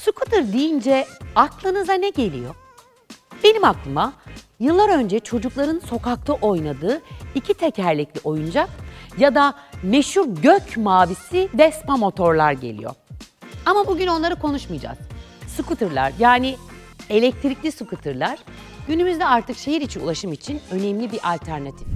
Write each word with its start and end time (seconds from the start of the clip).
Scooter 0.00 0.52
deyince 0.52 1.06
aklınıza 1.36 1.92
ne 1.92 2.10
geliyor? 2.10 2.54
Benim 3.44 3.64
aklıma 3.64 4.12
yıllar 4.60 4.88
önce 4.98 5.20
çocukların 5.20 5.78
sokakta 5.78 6.32
oynadığı 6.32 7.02
iki 7.34 7.54
tekerlekli 7.54 8.20
oyuncak 8.24 8.68
ya 9.18 9.34
da 9.34 9.54
meşhur 9.82 10.26
gök 10.42 10.76
mavisi 10.76 11.48
Vespa 11.54 11.96
motorlar 11.96 12.52
geliyor. 12.52 12.94
Ama 13.66 13.86
bugün 13.86 14.06
onları 14.06 14.36
konuşmayacağız. 14.36 14.98
Scooterlar 15.46 16.12
yani 16.18 16.56
elektrikli 17.10 17.72
scooterlar 17.72 18.38
günümüzde 18.88 19.26
artık 19.26 19.58
şehir 19.58 19.80
içi 19.80 19.98
ulaşım 19.98 20.32
için 20.32 20.60
önemli 20.70 21.12
bir 21.12 21.20
alternatif. 21.34 21.86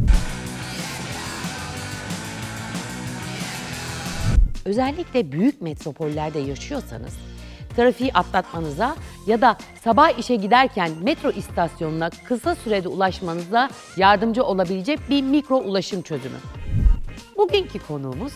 Özellikle 4.64 5.32
büyük 5.32 5.62
metropollerde 5.62 6.39
yaşıyorsanız 6.39 7.12
trafiği 7.77 8.12
atlatmanıza 8.12 8.96
ya 9.27 9.40
da 9.40 9.57
sabah 9.85 10.18
işe 10.18 10.36
giderken 10.36 10.90
metro 11.03 11.30
istasyonuna 11.30 12.11
kısa 12.11 12.54
sürede 12.54 12.89
ulaşmanıza 12.89 13.71
yardımcı 13.96 14.44
olabilecek 14.44 15.00
bir 15.11 15.22
mikro 15.22 15.57
ulaşım 15.57 16.02
çözümü. 16.02 16.36
Bugünkü 17.36 17.79
konuğumuz 17.79 18.32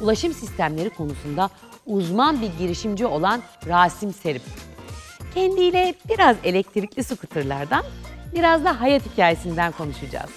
ulaşım 0.00 0.32
sistemleri 0.32 0.90
konusunda 0.90 1.50
uzman 1.86 2.40
bir 2.40 2.50
girişimci 2.58 3.06
olan 3.06 3.42
Rasim 3.68 4.12
Serim. 4.12 4.42
Kendiyle 5.34 5.94
biraz 6.08 6.36
elektrikli 6.44 7.04
skuterlardan, 7.04 7.84
biraz 8.34 8.64
da 8.64 8.80
hayat 8.80 9.02
hikayesinden 9.06 9.72
konuşacağız. 9.72 10.30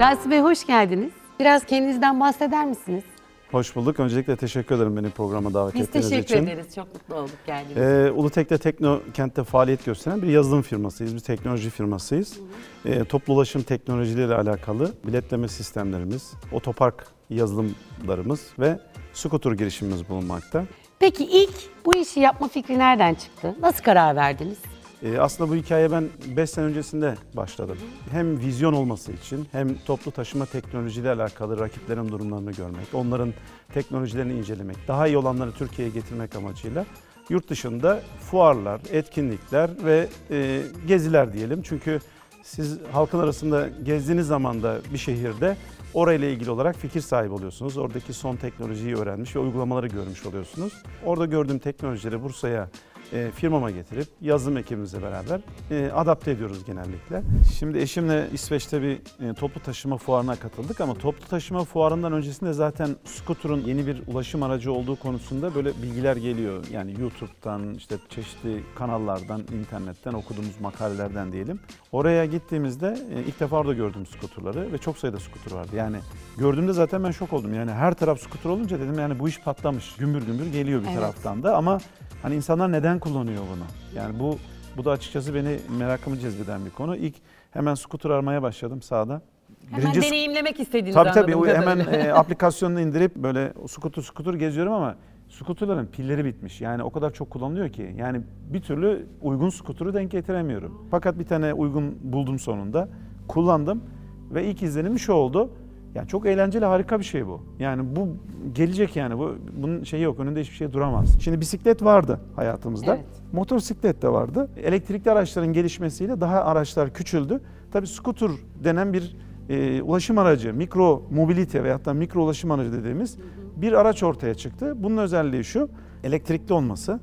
Rasim 0.00 0.30
Bey 0.30 0.40
hoş 0.40 0.66
geldiniz. 0.66 1.25
Biraz 1.40 1.66
kendinizden 1.66 2.20
bahseder 2.20 2.64
misiniz? 2.66 3.04
Hoş 3.50 3.76
bulduk. 3.76 4.00
Öncelikle 4.00 4.36
teşekkür 4.36 4.74
ederim 4.76 4.96
beni 4.96 5.10
programa 5.10 5.54
davet 5.54 5.74
Biz 5.74 5.82
ettiğiniz 5.82 6.10
teşekkür 6.10 6.34
için. 6.34 6.46
ederiz. 6.46 6.74
Çok 6.74 6.94
mutlu 6.94 7.14
olduk 7.14 7.38
geldiğiniz 7.46 7.82
Ee, 7.82 8.10
Ulutek'te 8.10 8.58
Teknokent'te 8.58 9.44
faaliyet 9.44 9.84
gösteren 9.84 10.22
bir 10.22 10.26
yazılım 10.28 10.62
firmasıyız, 10.62 11.14
bir 11.14 11.20
teknoloji 11.20 11.70
firmasıyız. 11.70 12.38
Ee, 12.84 13.04
toplu 13.04 13.34
ulaşım 13.34 13.62
teknolojileriyle 13.62 14.34
alakalı 14.34 14.92
biletleme 15.06 15.48
sistemlerimiz, 15.48 16.32
otopark 16.52 17.06
yazılımlarımız 17.30 18.46
ve 18.58 18.78
skuter 19.12 19.52
girişimimiz 19.52 20.08
bulunmakta. 20.08 20.64
Peki 20.98 21.24
ilk 21.24 21.54
bu 21.86 21.94
işi 21.94 22.20
yapma 22.20 22.48
fikri 22.48 22.78
nereden 22.78 23.14
çıktı? 23.14 23.54
Nasıl 23.60 23.84
karar 23.84 24.16
verdiniz? 24.16 24.58
Ee, 25.02 25.18
aslında 25.18 25.50
bu 25.50 25.56
hikaye 25.56 25.90
ben 25.90 26.08
5 26.36 26.50
sene 26.50 26.64
öncesinde 26.64 27.14
başladım. 27.34 27.78
Hem 28.10 28.38
vizyon 28.38 28.72
olması 28.72 29.12
için 29.12 29.48
hem 29.52 29.78
toplu 29.78 30.10
taşıma 30.10 30.46
teknolojiyle 30.46 31.10
alakalı 31.10 31.60
rakiplerin 31.60 32.08
durumlarını 32.08 32.52
görmek, 32.52 32.86
onların 32.92 33.34
teknolojilerini 33.74 34.38
incelemek, 34.38 34.76
daha 34.88 35.06
iyi 35.06 35.18
olanları 35.18 35.52
Türkiye'ye 35.52 35.94
getirmek 35.94 36.36
amacıyla 36.36 36.86
yurt 37.28 37.50
dışında 37.50 38.02
fuarlar, 38.30 38.80
etkinlikler 38.90 39.70
ve 39.84 40.08
e, 40.30 40.62
geziler 40.88 41.32
diyelim. 41.32 41.62
Çünkü 41.62 42.00
siz 42.42 42.78
halkın 42.92 43.18
arasında 43.18 43.68
gezdiğiniz 43.84 44.26
zaman 44.26 44.62
da 44.62 44.78
bir 44.92 44.98
şehirde 44.98 45.56
orayla 45.94 46.28
ilgili 46.28 46.50
olarak 46.50 46.76
fikir 46.76 47.00
sahibi 47.00 47.32
oluyorsunuz. 47.32 47.76
Oradaki 47.76 48.12
son 48.12 48.36
teknolojiyi 48.36 48.96
öğrenmiş 48.96 49.36
ve 49.36 49.40
uygulamaları 49.40 49.86
görmüş 49.86 50.26
oluyorsunuz. 50.26 50.72
Orada 51.04 51.26
gördüğüm 51.26 51.58
teknolojileri 51.58 52.22
Bursa'ya 52.22 52.68
e, 53.12 53.30
firmama 53.30 53.70
getirip 53.70 54.08
yazılım 54.20 54.56
ekibimizle 54.56 55.02
beraber 55.02 55.40
e, 55.70 55.90
adapte 55.90 56.30
ediyoruz 56.30 56.64
genellikle. 56.64 57.22
Şimdi 57.58 57.78
eşimle 57.78 58.26
İsveç'te 58.32 58.82
bir 58.82 58.98
e, 59.30 59.34
toplu 59.34 59.60
taşıma 59.60 59.96
fuarına 59.96 60.36
katıldık 60.36 60.80
ama 60.80 60.94
toplu 60.94 61.26
taşıma 61.26 61.64
fuarından 61.64 62.12
öncesinde 62.12 62.52
zaten 62.52 62.96
scooter'ın 63.04 63.60
yeni 63.60 63.86
bir 63.86 64.02
ulaşım 64.06 64.42
aracı 64.42 64.72
olduğu 64.72 64.96
konusunda 64.96 65.54
böyle 65.54 65.82
bilgiler 65.82 66.16
geliyor. 66.16 66.64
Yani 66.72 67.00
YouTube'dan 67.00 67.74
işte 67.74 67.96
çeşitli 68.08 68.62
kanallardan, 68.74 69.42
internetten 69.60 70.12
okuduğumuz 70.12 70.60
makalelerden 70.60 71.32
diyelim. 71.32 71.60
Oraya 71.92 72.24
gittiğimizde 72.24 72.98
e, 73.14 73.20
ilk 73.22 73.40
defa 73.40 73.56
orada 73.56 73.72
gördüm 73.72 74.06
scooter'ları 74.06 74.72
ve 74.72 74.78
çok 74.78 74.98
sayıda 74.98 75.18
scooter 75.20 75.52
vardı. 75.56 75.76
Yani 75.76 75.96
gördüğümde 76.38 76.72
zaten 76.72 77.04
ben 77.04 77.10
şok 77.10 77.32
oldum. 77.32 77.54
Yani 77.54 77.70
her 77.70 77.94
taraf 77.94 78.20
scooter 78.20 78.50
olunca 78.50 78.80
dedim 78.80 78.98
yani 78.98 79.18
bu 79.18 79.28
iş 79.28 79.40
patlamış. 79.40 79.96
Gümbür 79.96 80.22
gümbür 80.26 80.46
geliyor 80.46 80.80
bir 80.80 80.86
Evet. 80.86 80.96
taraftan 80.96 81.42
da 81.42 81.56
ama 81.56 81.78
Hani 82.22 82.34
insanlar 82.34 82.72
neden 82.72 82.95
kullanıyor 82.98 83.42
bunu? 83.52 83.64
Yani 83.96 84.18
bu 84.20 84.38
bu 84.76 84.84
da 84.84 84.90
açıkçası 84.90 85.34
beni 85.34 85.58
merakımı 85.78 86.18
cezbeden 86.18 86.64
bir 86.64 86.70
konu. 86.70 86.96
İlk 86.96 87.14
hemen 87.50 87.74
scooter 87.74 88.10
aramaya 88.10 88.42
başladım 88.42 88.82
sağda. 88.82 89.22
Hemen 89.70 89.92
Birinci- 89.92 90.02
deneyimlemek 90.02 90.60
istediğinizi 90.60 90.94
Tabii 90.94 91.10
tabii 91.10 91.36
o 91.36 91.46
hemen 91.46 91.78
e, 91.78 92.12
aplikasyonunu 92.12 92.80
indirip 92.80 93.16
böyle 93.16 93.52
scooter 93.68 94.02
scooter 94.02 94.34
geziyorum 94.34 94.72
ama 94.72 94.96
scooterların 95.28 95.86
pilleri 95.86 96.24
bitmiş. 96.24 96.60
Yani 96.60 96.82
o 96.82 96.90
kadar 96.90 97.12
çok 97.12 97.30
kullanılıyor 97.30 97.68
ki. 97.68 97.94
Yani 97.98 98.20
bir 98.52 98.60
türlü 98.60 99.06
uygun 99.22 99.50
scooter'ı 99.50 99.94
denk 99.94 100.10
getiremiyorum. 100.10 100.88
Fakat 100.90 101.18
bir 101.18 101.24
tane 101.26 101.54
uygun 101.54 101.98
buldum 102.02 102.38
sonunda. 102.38 102.88
Kullandım 103.28 103.84
ve 104.30 104.44
ilk 104.46 104.62
izlenimi 104.62 105.00
şu 105.00 105.12
oldu. 105.12 105.50
Yani 105.96 106.08
çok 106.08 106.26
eğlenceli 106.26 106.64
harika 106.64 106.98
bir 106.98 107.04
şey 107.04 107.26
bu. 107.26 107.40
Yani 107.58 107.96
bu 107.96 108.08
gelecek 108.54 108.96
yani 108.96 109.18
bu 109.18 109.34
bunun 109.62 109.84
şeyi 109.84 110.02
yok 110.02 110.20
önünde 110.20 110.40
hiçbir 110.40 110.54
şey 110.54 110.72
duramaz. 110.72 111.20
Şimdi 111.20 111.40
bisiklet 111.40 111.84
vardı 111.84 112.20
hayatımızda. 112.36 112.94
Evet. 112.94 113.06
Motosiklet 113.32 114.02
de 114.02 114.08
vardı. 114.08 114.48
Elektrikli 114.56 115.10
araçların 115.10 115.52
gelişmesiyle 115.52 116.20
daha 116.20 116.44
araçlar 116.44 116.92
küçüldü. 116.92 117.40
Tabii 117.72 117.86
scooter 117.86 118.30
denen 118.64 118.92
bir 118.92 119.16
e, 119.48 119.82
ulaşım 119.82 120.18
aracı, 120.18 120.54
mikro 120.54 121.02
mobilite 121.10 121.64
veyahut 121.64 121.84
da 121.84 121.94
mikro 121.94 122.24
ulaşım 122.24 122.50
aracı 122.50 122.72
dediğimiz 122.72 123.18
bir 123.56 123.72
araç 123.72 124.02
ortaya 124.02 124.34
çıktı. 124.34 124.74
Bunun 124.76 124.96
özelliği 124.96 125.44
şu, 125.44 125.68
elektrikli 126.04 126.52
olması 126.52 127.00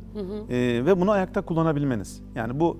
e, 0.49 0.85
ve 0.85 1.01
bunu 1.01 1.11
ayakta 1.11 1.41
kullanabilmeniz. 1.41 2.21
Yani 2.35 2.59
bu 2.59 2.77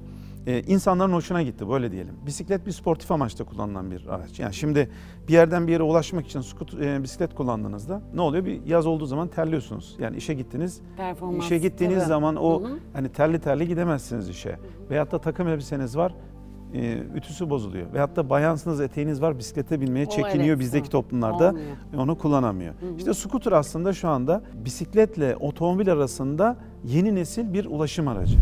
e, 0.48 0.62
insanların 0.62 1.14
hoşuna 1.14 1.42
gitti 1.42 1.70
böyle 1.70 1.92
diyelim. 1.92 2.16
Bisiklet 2.26 2.66
bir 2.66 2.72
sportif 2.72 3.12
amaçla 3.12 3.46
kullanılan 3.46 3.92
bir 3.92 4.08
araç. 4.08 4.40
Yani 4.40 4.54
şimdi 4.54 4.90
bir 5.28 5.34
yerden 5.34 5.68
bir 5.68 5.72
yere 5.72 5.84
ulaşmak 5.84 6.26
için 6.26 6.42
scooter, 6.42 6.80
e, 6.80 7.04
bisiklet 7.04 7.36
kullandığınızda 7.36 8.02
ne 8.14 8.22
oluyor? 8.22 8.46
Bir 8.46 8.66
yaz 8.66 8.86
olduğu 8.86 9.06
zaman 9.06 9.28
terliyorsunuz. 9.28 9.96
Yani 10.00 10.18
işe 10.18 10.34
gittiniz, 10.34 10.82
Performans. 10.98 11.46
İşe 11.46 11.58
gittiğiniz 11.58 11.98
tabii. 11.98 12.08
zaman 12.08 12.36
o 12.36 12.62
Hı 12.64 12.68
hı. 12.68 12.78
hani 12.94 13.10
terli 13.10 13.40
terli 13.40 13.68
gidemezsiniz 13.68 14.30
işe. 14.30 14.60
Veyahut 14.90 15.12
da 15.12 15.22
takım 15.22 15.48
elbiseniz 15.48 15.98
var, 15.98 16.14
e, 16.74 16.98
ütüsü 17.16 17.50
bozuluyor. 17.50 17.94
Veyahut 17.94 18.16
da 18.16 18.30
bayansınız, 18.30 18.82
eteğiniz 18.82 19.22
var, 19.22 19.40
bisiklete 19.40 19.82
binmeye 19.82 20.06
O 20.06 20.10
çekiniyor 20.10 20.48
evet, 20.48 20.60
bizdeki 20.60 20.90
toplumlarda. 20.90 21.48
Olmuyor. 21.48 21.66
ve 21.94 21.98
Onu 21.98 22.18
kullanamıyor. 22.18 22.74
İşte 22.98 23.14
scooter 23.14 23.52
aslında 23.52 23.94
şu 23.94 24.10
anda 24.10 24.44
bisikletle 24.66 25.36
otomobil 25.36 25.92
arasında 25.92 26.58
yeni 26.84 27.16
nesil 27.16 27.54
bir 27.54 27.66
ulaşım 27.66 28.08
aracı. 28.08 28.38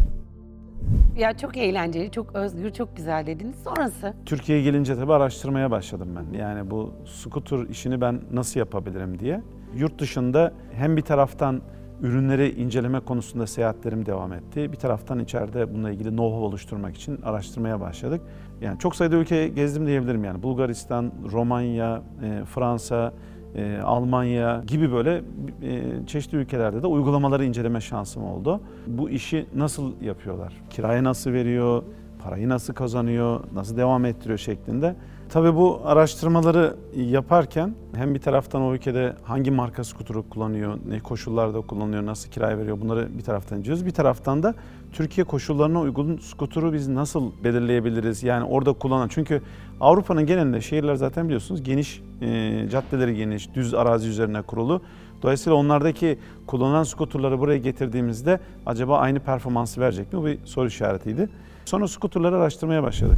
Ya 1.18 1.38
çok 1.38 1.58
eğlenceli, 1.58 2.12
çok 2.12 2.36
özgür, 2.36 2.72
çok 2.72 2.98
güzel 2.98 3.26
dediniz. 3.26 3.56
Sonrası? 3.64 4.14
Türkiye'ye 4.26 4.64
gelince 4.64 4.96
tabii 4.96 5.14
araştırmaya 5.14 5.72
başladım 5.72 6.10
ben. 6.16 6.38
Yani 6.38 6.72
bu 6.72 6.94
scooter 7.06 7.70
işini 7.70 8.02
ben 8.02 8.22
nasıl 8.34 8.60
yapabilirim 8.60 9.20
diye. 9.20 9.42
Yurt 9.76 10.00
dışında 10.00 10.54
hem 10.74 10.98
bir 10.98 11.02
taraftan 11.02 11.62
ürünleri 12.02 12.62
inceleme 12.62 13.00
konusunda 13.00 13.48
seyahatlerim 13.48 14.06
devam 14.06 14.34
etti. 14.34 14.72
Bir 14.72 14.78
taraftan 14.78 15.20
içeride 15.20 15.74
bununla 15.74 15.92
ilgili 15.92 16.10
know-how 16.10 16.42
oluşturmak 16.42 16.96
için 16.96 17.22
araştırmaya 17.22 17.82
başladık. 17.82 18.22
Yani 18.62 18.80
çok 18.80 18.96
sayıda 18.96 19.16
ülke 19.16 19.48
gezdim 19.48 19.88
diyebilirim 19.88 20.24
yani. 20.24 20.44
Bulgaristan, 20.44 21.12
Romanya, 21.32 22.02
e, 22.24 22.46
Fransa, 22.46 23.14
e, 23.56 23.78
Almanya 23.78 24.64
gibi 24.68 24.92
böyle 24.92 25.22
e, 25.62 25.82
çeşitli 26.08 26.38
ülkelerde 26.38 26.82
de 26.84 26.88
uygulamaları 26.88 27.46
inceleme 27.46 27.82
şansım 27.82 28.24
oldu. 28.24 28.62
Bu 28.88 29.10
işi 29.10 29.46
nasıl 29.56 30.02
yapıyorlar? 30.02 30.54
Kiraya 30.70 31.04
nasıl 31.04 31.34
veriyor? 31.34 31.84
Parayı 32.24 32.50
nasıl 32.50 32.74
kazanıyor? 32.74 33.40
Nasıl 33.54 33.78
devam 33.78 34.06
ettiriyor 34.06 34.38
şeklinde. 34.40 34.96
Tabii 35.32 35.56
bu 35.56 35.82
araştırmaları 35.86 36.76
yaparken 36.96 37.76
hem 37.96 38.14
bir 38.16 38.20
taraftan 38.20 38.62
o 38.62 38.74
ülkede 38.74 39.16
hangi 39.24 39.52
marka 39.52 39.84
skuturu 39.84 40.30
kullanıyor, 40.30 40.78
ne 40.88 41.00
koşullarda 41.00 41.62
kullanıyor, 41.62 42.06
nasıl 42.06 42.30
kiraya 42.30 42.58
veriyor 42.58 42.82
bunları 42.82 43.18
bir 43.18 43.24
taraftan 43.24 43.58
inceliyoruz. 43.58 43.86
Bir 43.86 43.92
taraftan 43.92 44.44
da 44.44 44.56
Türkiye 44.92 45.26
koşullarına 45.26 45.82
uygun 45.82 46.18
skuturu 46.18 46.74
biz 46.74 46.88
nasıl 46.88 47.32
belirleyebiliriz? 47.44 48.24
Yani 48.24 48.44
orada 48.44 48.74
kullanan 48.74 49.08
çünkü 49.08 49.42
Avrupa'nın 49.82 50.26
genelinde 50.26 50.62
şehirler 50.62 50.96
zaten 50.96 51.26
biliyorsunuz 51.26 51.64
geniş, 51.64 52.02
e, 52.22 52.68
caddeleri 52.72 53.16
geniş, 53.16 53.56
düz 53.56 53.74
arazi 53.74 54.10
üzerine 54.10 54.42
kurulu. 54.42 54.82
Dolayısıyla 55.24 55.58
onlardaki 55.58 56.20
kullanılan 56.48 56.84
skuturları 56.84 57.40
buraya 57.40 57.58
getirdiğimizde 57.58 58.40
acaba 58.66 58.98
aynı 58.98 59.20
performansı 59.20 59.82
verecek 59.82 60.14
mi? 60.14 60.20
Bu 60.20 60.26
bir 60.26 60.40
soru 60.46 60.68
işaretiydi. 60.68 61.30
Sonra 61.66 61.88
skuturları 61.88 62.36
araştırmaya 62.36 62.84
başladık. 62.84 63.18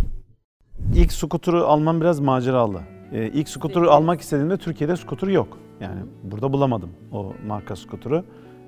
İlk 0.92 1.12
skuturu 1.14 1.64
almam 1.66 2.02
biraz 2.02 2.20
maceralı. 2.20 2.80
Ee, 3.12 3.28
ilk 3.34 3.50
skuturu 3.50 3.92
almak 3.92 4.22
istediğimde 4.22 4.58
Türkiye'de 4.58 4.96
skutur 4.96 5.28
yok. 5.28 5.58
Yani 5.80 6.00
burada 6.24 6.54
bulamadım 6.54 6.90
o 7.12 7.34
marka 7.48 7.76
skuturu. 7.76 8.24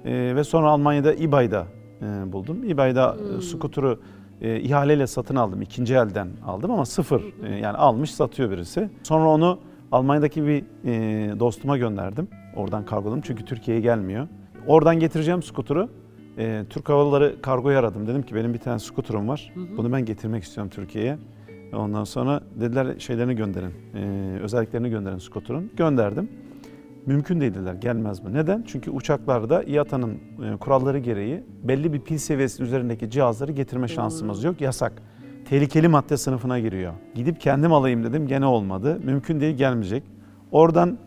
Ee, 0.06 0.34
ve 0.36 0.44
sonra 0.44 0.70
Almanya'da 0.70 1.14
eBay'da 1.14 1.66
e, 2.02 2.32
buldum. 2.32 2.64
eBay'da 2.64 3.16
e, 3.38 3.42
skuturu 3.42 4.00
e, 4.42 4.60
ihaleyle 4.60 5.08
satın 5.08 5.36
aldım. 5.36 5.62
ikinci 5.62 5.94
elden 5.94 6.28
aldım 6.46 6.72
ama 6.72 6.86
sıfır. 6.86 7.24
E, 7.44 7.56
yani 7.56 7.78
almış 7.78 8.12
satıyor 8.12 8.52
birisi. 8.52 8.90
Sonra 9.04 9.30
onu 9.30 9.60
Almanya'daki 9.92 10.48
bir 10.48 10.64
e, 10.86 11.40
dostuma 11.40 11.78
gönderdim. 11.78 12.28
oradan 12.56 12.86
kargoladım 12.86 13.22
çünkü 13.22 13.46
Türkiye'ye 13.46 13.82
gelmiyor. 13.84 14.28
Oradan 14.68 15.00
getireceğim 15.00 15.44
skuturu. 15.44 15.90
E, 16.38 16.64
Türk 16.70 16.90
Hava 16.90 17.00
Yolları 17.00 17.42
kargoyu 17.42 17.78
aradım. 17.78 18.08
Dedim 18.08 18.24
ki 18.24 18.36
benim 18.36 18.54
bir 18.54 18.60
tane 18.60 18.80
skuturum 18.80 19.28
var. 19.28 19.54
Bunu 19.78 19.94
ben 19.94 20.06
getirmek 20.06 20.44
istiyorum 20.44 20.72
Türkiye'ye. 20.76 21.18
Ondan 21.75 22.04
sonra 22.04 22.42
dediler 22.56 23.00
şeylerini 23.00 23.36
gönderin, 23.36 23.74
e, 23.95 24.39
özelliklerini 24.42 24.89
gönderin 24.89 25.18
skuturun. 25.18 25.72
Gönderdim. 25.77 26.30
Mümkün 27.06 27.42
değil 27.42 27.54
dediler, 27.54 27.74
gelmez 27.74 28.24
mi? 28.24 28.33
Neden? 28.33 28.63
Çünkü 28.68 28.92
uçaklarda 28.92 29.63
IATA'nın 29.63 30.13
e, 30.13 30.57
kuralları 30.57 31.00
gereği 31.00 31.44
belli 31.63 31.94
bir 31.94 32.00
pil 32.00 32.18
seviyesi 32.18 32.63
üzerindeki 32.63 33.10
cihazları 33.10 33.51
getirme 33.51 33.88
şansımız 33.88 34.44
yok, 34.44 34.62
yasak. 34.62 34.94
Tehlikeli 35.50 35.88
madde 35.88 36.18
sınıfına 36.18 36.60
giriyor. 36.60 36.94
Gidip 37.16 37.42
kendim 37.42 37.74
alayım 37.74 38.04
dedim, 38.04 38.28
gene 38.28 38.45
olmadı. 38.45 39.00
Mümkün 39.04 39.39
değil, 39.42 39.57
gelmeyecek. 39.57 40.04
Oradan 40.51 40.98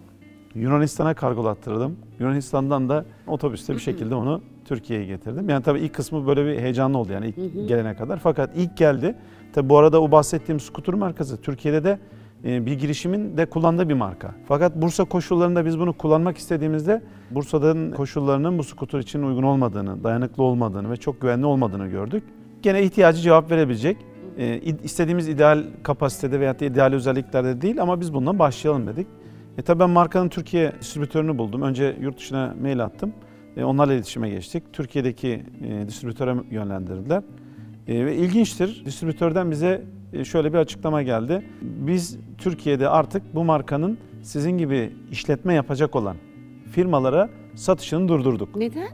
Yunanistan'a 0.61 1.15
kargolattırdım. 1.15 1.97
Yunanistan'dan 2.21 2.89
da 2.89 3.05
otobüste 3.27 3.75
bir 3.75 3.79
şekilde 3.79 4.15
onu 4.15 4.43
Türkiye'ye 4.65 5.07
getirdim. 5.07 5.49
Yani 5.49 5.63
tabii 5.63 5.81
ilk 5.81 5.95
kısmı 5.95 6.27
böyle 6.27 6.47
bir 6.47 6.59
heyecanlı 6.59 6.99
oldu 6.99 7.13
yani 7.13 7.27
ilk 7.37 7.69
gelene 7.69 7.97
kadar. 7.97 8.19
Fakat 8.19 8.51
ilk 8.57 8.77
geldi. 8.77 9.15
Tabii 9.53 9.69
bu 9.69 9.79
arada 9.79 10.03
o 10.03 10.11
bahsettiğim 10.13 10.61
skuter 10.61 10.95
markası 10.95 11.37
Türkiye'de 11.37 11.85
de 11.85 11.99
e, 12.45 12.67
bir 12.67 12.73
girişimin 12.73 13.37
de 13.37 13.47
kullandığı 13.47 13.89
bir 13.89 13.95
marka. 13.95 14.35
Fakat 14.49 14.77
Bursa 14.77 15.05
koşullarında 15.05 15.67
biz 15.67 15.79
bunu 15.79 15.93
kullanmak 15.93 16.39
istediğimizde 16.39 17.03
Bursa'nın 17.31 17.93
koşullarının 17.93 18.59
bu 18.59 18.65
skuter 18.65 18.99
için 18.99 19.23
uygun 19.23 19.43
olmadığını, 19.43 20.05
dayanıklı 20.05 20.43
olmadığını 20.43 20.91
ve 20.91 20.97
çok 20.97 21.21
güvenli 21.21 21.47
olmadığını 21.47 21.87
gördük. 21.87 22.23
Gene 22.63 22.83
ihtiyacı 22.83 23.21
cevap 23.21 23.51
verebilecek. 23.51 23.97
e, 24.39 24.61
istediğimiz 24.83 25.29
ideal 25.29 25.65
kapasitede 25.83 26.41
veya 26.41 26.57
ideal 26.61 26.93
özelliklerde 26.93 27.61
değil 27.61 27.83
ama 27.83 28.01
biz 28.01 28.15
bundan 28.15 28.39
başlayalım 28.39 28.87
dedik. 28.87 29.07
E 29.59 29.63
tabii 29.63 29.81
ben 29.81 29.91
markanın 29.91 30.29
Türkiye 30.29 30.73
distribütörünü 30.81 31.39
buldum. 31.39 31.63
Önce 31.63 31.97
yurt 32.01 32.19
dışına 32.19 32.55
mail 32.63 32.85
attım. 32.85 33.13
E, 33.57 33.65
onlarla 33.65 33.95
iletişime 33.95 34.31
geçtik. 34.31 34.63
Türkiye'deki 34.73 35.43
e, 35.65 35.89
distribütöre 35.89 36.35
yönlendirdiler. 36.51 37.23
E, 37.89 38.07
ve 38.07 38.17
ilginçtir. 38.17 38.83
Distribütörden 38.85 39.51
bize 39.51 39.85
e, 40.13 40.25
şöyle 40.25 40.53
bir 40.53 40.59
açıklama 40.59 41.03
geldi. 41.03 41.43
Biz 41.63 42.19
Türkiye'de 42.39 42.89
artık 42.89 43.35
bu 43.35 43.45
markanın 43.45 43.99
sizin 44.23 44.59
gibi 44.59 44.93
işletme 45.11 45.55
yapacak 45.55 45.97
olan 45.97 46.17
firmalara 46.73 47.29
satışını 47.55 48.09
durdurduk. 48.09 48.57
Neden? 48.57 48.89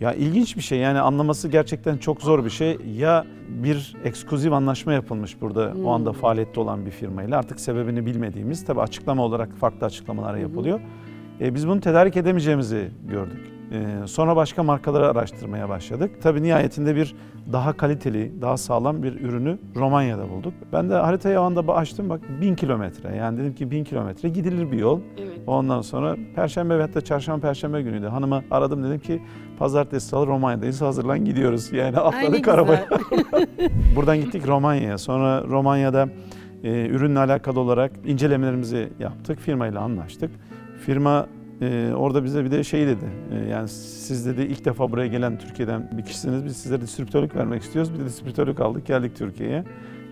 Ya 0.00 0.12
ilginç 0.12 0.56
bir 0.56 0.62
şey 0.62 0.78
yani 0.78 1.00
anlaması 1.00 1.48
gerçekten 1.48 1.96
çok 1.96 2.22
zor 2.22 2.44
bir 2.44 2.50
şey. 2.50 2.78
Ya 2.96 3.24
bir 3.48 3.96
ekskluziv 4.04 4.52
anlaşma 4.52 4.92
yapılmış 4.92 5.40
burada 5.40 5.74
o 5.84 5.90
anda 5.90 6.12
faaliyette 6.12 6.60
olan 6.60 6.86
bir 6.86 6.90
firmayla 6.90 7.38
artık 7.38 7.60
sebebini 7.60 8.06
bilmediğimiz 8.06 8.64
tabi 8.64 8.80
açıklama 8.80 9.24
olarak 9.24 9.56
farklı 9.56 9.86
açıklamalar 9.86 10.36
yapılıyor. 10.36 10.80
E, 11.40 11.54
biz 11.54 11.68
bunu 11.68 11.80
tedarik 11.80 12.16
edemeyeceğimizi 12.16 12.90
gördük. 13.10 13.55
E, 13.72 14.06
sonra 14.06 14.36
başka 14.36 14.62
markaları 14.62 15.08
araştırmaya 15.08 15.68
başladık. 15.68 16.22
Tabi 16.22 16.42
nihayetinde 16.42 16.96
bir 16.96 17.14
daha 17.52 17.72
kaliteli, 17.72 18.32
daha 18.40 18.56
sağlam 18.56 19.02
bir 19.02 19.20
ürünü 19.20 19.58
Romanya'da 19.76 20.30
bulduk. 20.30 20.54
Ben 20.72 20.90
de 20.90 20.94
haritayı 20.94 21.40
o 21.40 21.42
anda 21.42 21.74
açtım 21.74 22.08
bak 22.08 22.20
bin 22.40 22.54
kilometre 22.54 23.16
yani 23.16 23.38
dedim 23.38 23.54
ki 23.54 23.70
bin 23.70 23.84
kilometre 23.84 24.28
gidilir 24.28 24.72
bir 24.72 24.78
yol. 24.78 25.00
Evet. 25.18 25.40
Ondan 25.46 25.80
sonra 25.80 26.16
Perşembe 26.34 26.78
ve 26.78 26.82
hatta 26.82 27.00
Çarşamba 27.00 27.40
Perşembe 27.46 27.82
günüydü. 27.82 28.06
Hanıma 28.06 28.42
aradım 28.50 28.84
dedim 28.84 28.98
ki 28.98 29.22
Pazartesi 29.58 30.06
Salı 30.06 30.26
Romanya'dayız 30.26 30.80
hazırlan 30.80 31.24
gidiyoruz. 31.24 31.72
Yani 31.72 31.98
atladık 31.98 32.48
arabaya. 32.48 32.88
Buradan 33.96 34.20
gittik 34.20 34.46
Romanya'ya. 34.46 34.98
Sonra 34.98 35.44
Romanya'da 35.44 36.08
e, 36.64 36.86
ürünle 36.86 37.18
alakalı 37.18 37.60
olarak 37.60 37.92
incelemelerimizi 38.06 38.88
yaptık. 38.98 39.40
Firmayla 39.40 39.80
anlaştık. 39.80 40.30
Firma 40.86 41.26
e, 41.60 41.92
orada 41.96 42.24
bize 42.24 42.44
bir 42.44 42.50
de 42.50 42.64
şey 42.64 42.86
dedi. 42.86 43.04
E, 43.32 43.48
yani 43.50 43.68
siz 43.68 44.26
dedi 44.26 44.42
ilk 44.42 44.64
defa 44.64 44.92
buraya 44.92 45.06
gelen 45.06 45.38
Türkiye'den 45.38 45.90
bir 45.98 46.02
kişisiniz. 46.02 46.44
Biz 46.44 46.56
size 46.56 46.80
distribütörlük 46.80 47.36
vermek 47.36 47.62
istiyoruz. 47.62 47.94
Bir 47.94 47.98
de 47.98 48.04
distribütörlük 48.04 48.60
aldık 48.60 48.86
geldik 48.86 49.16
Türkiye'ye. 49.16 49.64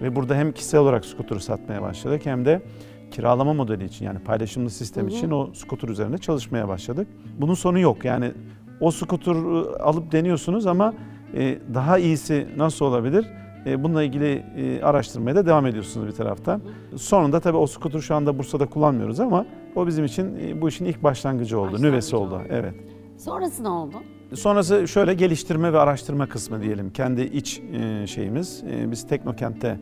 Ve 0.02 0.16
burada 0.16 0.34
hem 0.34 0.52
kişisel 0.52 0.80
olarak 0.80 1.04
skuturu 1.04 1.40
satmaya 1.40 1.82
başladık 1.82 2.20
hem 2.24 2.44
de 2.44 2.62
kiralama 3.10 3.54
modeli 3.54 3.84
için 3.84 4.04
yani 4.04 4.18
paylaşımlı 4.18 4.70
sistem 4.70 5.08
için 5.08 5.30
o 5.30 5.50
skuter 5.54 5.88
üzerinde 5.88 6.18
çalışmaya 6.18 6.68
başladık. 6.68 7.08
Bunun 7.38 7.54
sonu 7.54 7.78
yok. 7.78 8.04
Yani 8.04 8.32
o 8.80 8.90
skuturu 8.90 9.76
alıp 9.80 10.12
deniyorsunuz 10.12 10.66
ama 10.66 10.94
e, 11.34 11.58
daha 11.74 11.98
iyisi 11.98 12.46
nasıl 12.56 12.84
olabilir? 12.84 13.26
E, 13.66 13.82
bununla 13.84 14.02
ilgili 14.02 14.44
e, 14.56 14.82
araştırmaya 14.82 15.36
da 15.36 15.46
devam 15.46 15.66
ediyorsunuz 15.66 16.06
bir 16.06 16.12
taraftan. 16.12 16.62
Sonunda 16.96 17.40
tabii 17.40 17.56
o 17.56 17.66
skuturu 17.66 18.02
şu 18.02 18.14
anda 18.14 18.38
Bursa'da 18.38 18.66
kullanmıyoruz 18.66 19.20
ama 19.20 19.46
o 19.76 19.86
bizim 19.86 20.04
için 20.04 20.36
e, 20.48 20.60
bu 20.60 20.68
işin 20.68 20.84
ilk 20.84 21.02
başlangıcı 21.02 21.58
oldu, 21.58 21.66
Başlangıcı 21.66 21.92
nüvesi 21.92 22.16
oldu. 22.16 22.34
oldu. 22.34 22.42
Evet. 22.50 22.74
Sonrası 23.18 23.64
ne 23.64 23.68
oldu? 23.68 23.96
Sonrası 24.34 24.88
şöyle 24.88 25.14
geliştirme 25.14 25.72
ve 25.72 25.78
araştırma 25.78 26.28
kısmı 26.28 26.62
diyelim. 26.62 26.90
Kendi 26.92 27.22
iç 27.22 27.60
e, 27.72 28.06
şeyimiz. 28.06 28.64
E, 28.70 28.90
Biz 28.90 29.06
Teknokent'te 29.06 29.78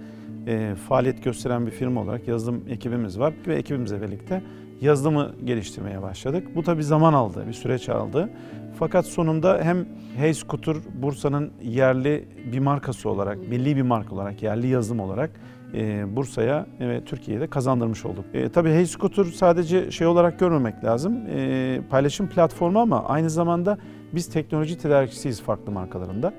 e, 0.47 0.75
faaliyet 0.89 1.25
gösteren 1.25 1.67
bir 1.67 1.71
firma 1.71 2.01
olarak 2.03 2.29
yazılım 2.29 2.65
ekibimiz 2.69 3.19
var 3.19 3.35
ve 3.47 3.55
ekibimizle 3.57 4.03
birlikte 4.03 4.43
yazılımı 4.81 5.33
geliştirmeye 5.45 6.03
başladık. 6.03 6.49
Bu 6.57 6.63
tabii 6.63 6.83
zaman 6.85 7.13
aldı, 7.13 7.45
bir 7.49 7.53
süreç 7.53 7.89
aldı. 7.89 8.31
Fakat 8.79 9.07
sonunda 9.07 9.59
hem 9.63 9.87
Hey 10.17 10.35
Scooter 10.35 10.77
Bursa'nın 11.03 11.51
yerli 11.63 12.29
bir 12.53 12.59
markası 12.59 13.09
olarak, 13.11 13.49
milli 13.49 13.77
bir 13.77 13.83
marka 13.83 14.15
olarak, 14.15 14.43
yerli 14.43 14.67
yazılım 14.67 15.01
olarak 15.01 15.31
e, 15.75 16.17
Bursa'ya 16.17 16.67
ve 16.81 17.05
Türkiye'ye 17.05 17.41
de 17.41 17.47
kazandırmış 17.47 18.05
olduk. 18.07 18.25
E, 18.35 18.49
tabii 18.49 18.71
Hey 18.71 18.87
Scooter 18.87 19.25
sadece 19.25 19.91
şey 19.91 20.07
olarak 20.07 20.39
görmemek 20.39 20.85
lazım. 20.85 21.17
E, 21.31 21.81
paylaşım 21.91 22.29
platformu 22.29 22.79
ama 22.79 23.05
aynı 23.05 23.31
zamanda 23.31 23.79
biz 24.13 24.29
teknoloji 24.29 24.79
tedarikçisiyiz 24.79 25.43
farklı 25.43 25.73
markalarında. 25.73 26.33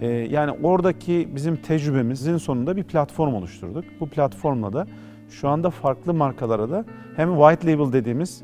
E, 0.00 0.06
yani 0.08 0.50
oradaki 0.62 1.28
bizim 1.34 1.56
tecrübemizin 1.56 2.36
sonunda 2.36 2.76
bir 2.76 2.84
platform 2.84 3.34
oluşturduk. 3.34 3.84
Bu 4.00 4.08
platformla 4.08 4.72
da 4.72 4.86
şu 5.30 5.48
anda 5.48 5.70
farklı 5.70 6.14
markalara 6.14 6.70
da 6.70 6.84
hem 7.16 7.36
white 7.36 7.72
label 7.72 7.92
dediğimiz 7.92 8.42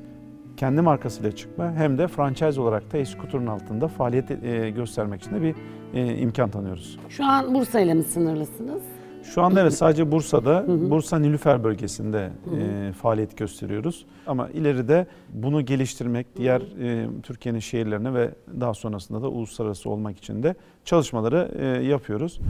kendi 0.57 0.81
markasıyla 0.81 1.33
çıkma 1.33 1.73
hem 1.73 1.99
de 1.99 2.09
franchise 2.09 2.61
olarak 2.61 2.93
da 2.93 2.99
e-scooter'ın 2.99 3.47
altında 3.47 3.89
faaliyet 3.89 4.31
e, 4.31 4.71
göstermek 4.71 5.23
için 5.23 5.35
de 5.35 5.43
bir 5.43 5.55
e, 5.95 6.17
imkan 6.17 6.51
tanıyoruz. 6.51 6.99
Şu 7.09 7.25
an 7.25 7.55
Bursa 7.55 7.81
ile 7.81 7.95
mi 7.95 8.03
sınırlısınız? 8.03 8.83
Şu 9.25 9.43
anda 9.43 9.61
evet 9.61 9.75
sadece 9.75 10.13
Bursa'da, 10.13 10.65
Bursa 10.91 11.19
Nilüfer 11.19 11.65
bölgesinde 11.65 12.31
e, 12.59 12.93
faaliyet 12.93 13.37
gösteriyoruz. 13.37 14.07
Ama 14.27 14.49
ileride 14.49 15.07
bunu 15.33 15.65
geliştirmek, 15.65 16.37
diğer 16.37 16.61
e, 16.61 17.07
Türkiye'nin 17.23 17.59
şehirlerine 17.59 18.15
ve 18.15 18.31
daha 18.61 18.75
sonrasında 18.75 19.23
da 19.23 19.29
uluslararası 19.29 19.91
olmak 19.91 20.19
için 20.19 20.43
de 20.43 20.55
çalışmaları 20.85 21.51
e, 21.59 21.65
yapıyoruz. 21.87 22.41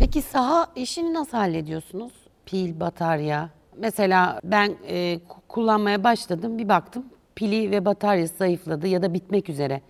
Peki 0.00 0.22
saha 0.22 0.66
işini 0.76 1.14
nasıl 1.14 1.38
hallediyorsunuz? 1.38 2.12
Pil, 2.46 2.80
batarya. 2.80 3.50
Mesela 3.78 4.40
ben 4.44 4.74
e, 4.88 5.14
ku- 5.14 5.40
kullanmaya 5.48 6.04
başladım 6.04 6.58
bir 6.58 6.68
baktım 6.68 7.04
pili 7.36 7.70
ve 7.70 7.84
bataryası 7.84 8.36
zayıfladı 8.36 8.86
ya 8.86 9.02
da 9.02 9.14
bitmek 9.14 9.48
üzere. 9.48 9.80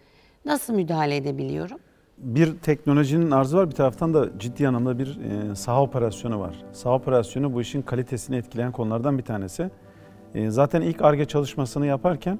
Nasıl 0.44 0.74
müdahale 0.74 1.16
edebiliyorum? 1.16 1.78
Bir 2.22 2.58
teknolojinin 2.58 3.30
arzı 3.30 3.56
var 3.56 3.70
bir 3.70 3.74
taraftan 3.74 4.14
da 4.14 4.38
ciddi 4.38 4.68
anlamda 4.68 4.98
bir 4.98 5.18
e, 5.20 5.54
saha 5.54 5.82
operasyonu 5.82 6.40
var. 6.40 6.54
Saha 6.72 6.94
operasyonu 6.94 7.54
bu 7.54 7.60
işin 7.60 7.82
kalitesini 7.82 8.36
etkileyen 8.36 8.72
konulardan 8.72 9.18
bir 9.18 9.22
tanesi. 9.22 9.70
E, 10.34 10.50
zaten 10.50 10.80
ilk 10.82 11.02
ARGE 11.02 11.24
çalışmasını 11.24 11.86
yaparken 11.86 12.38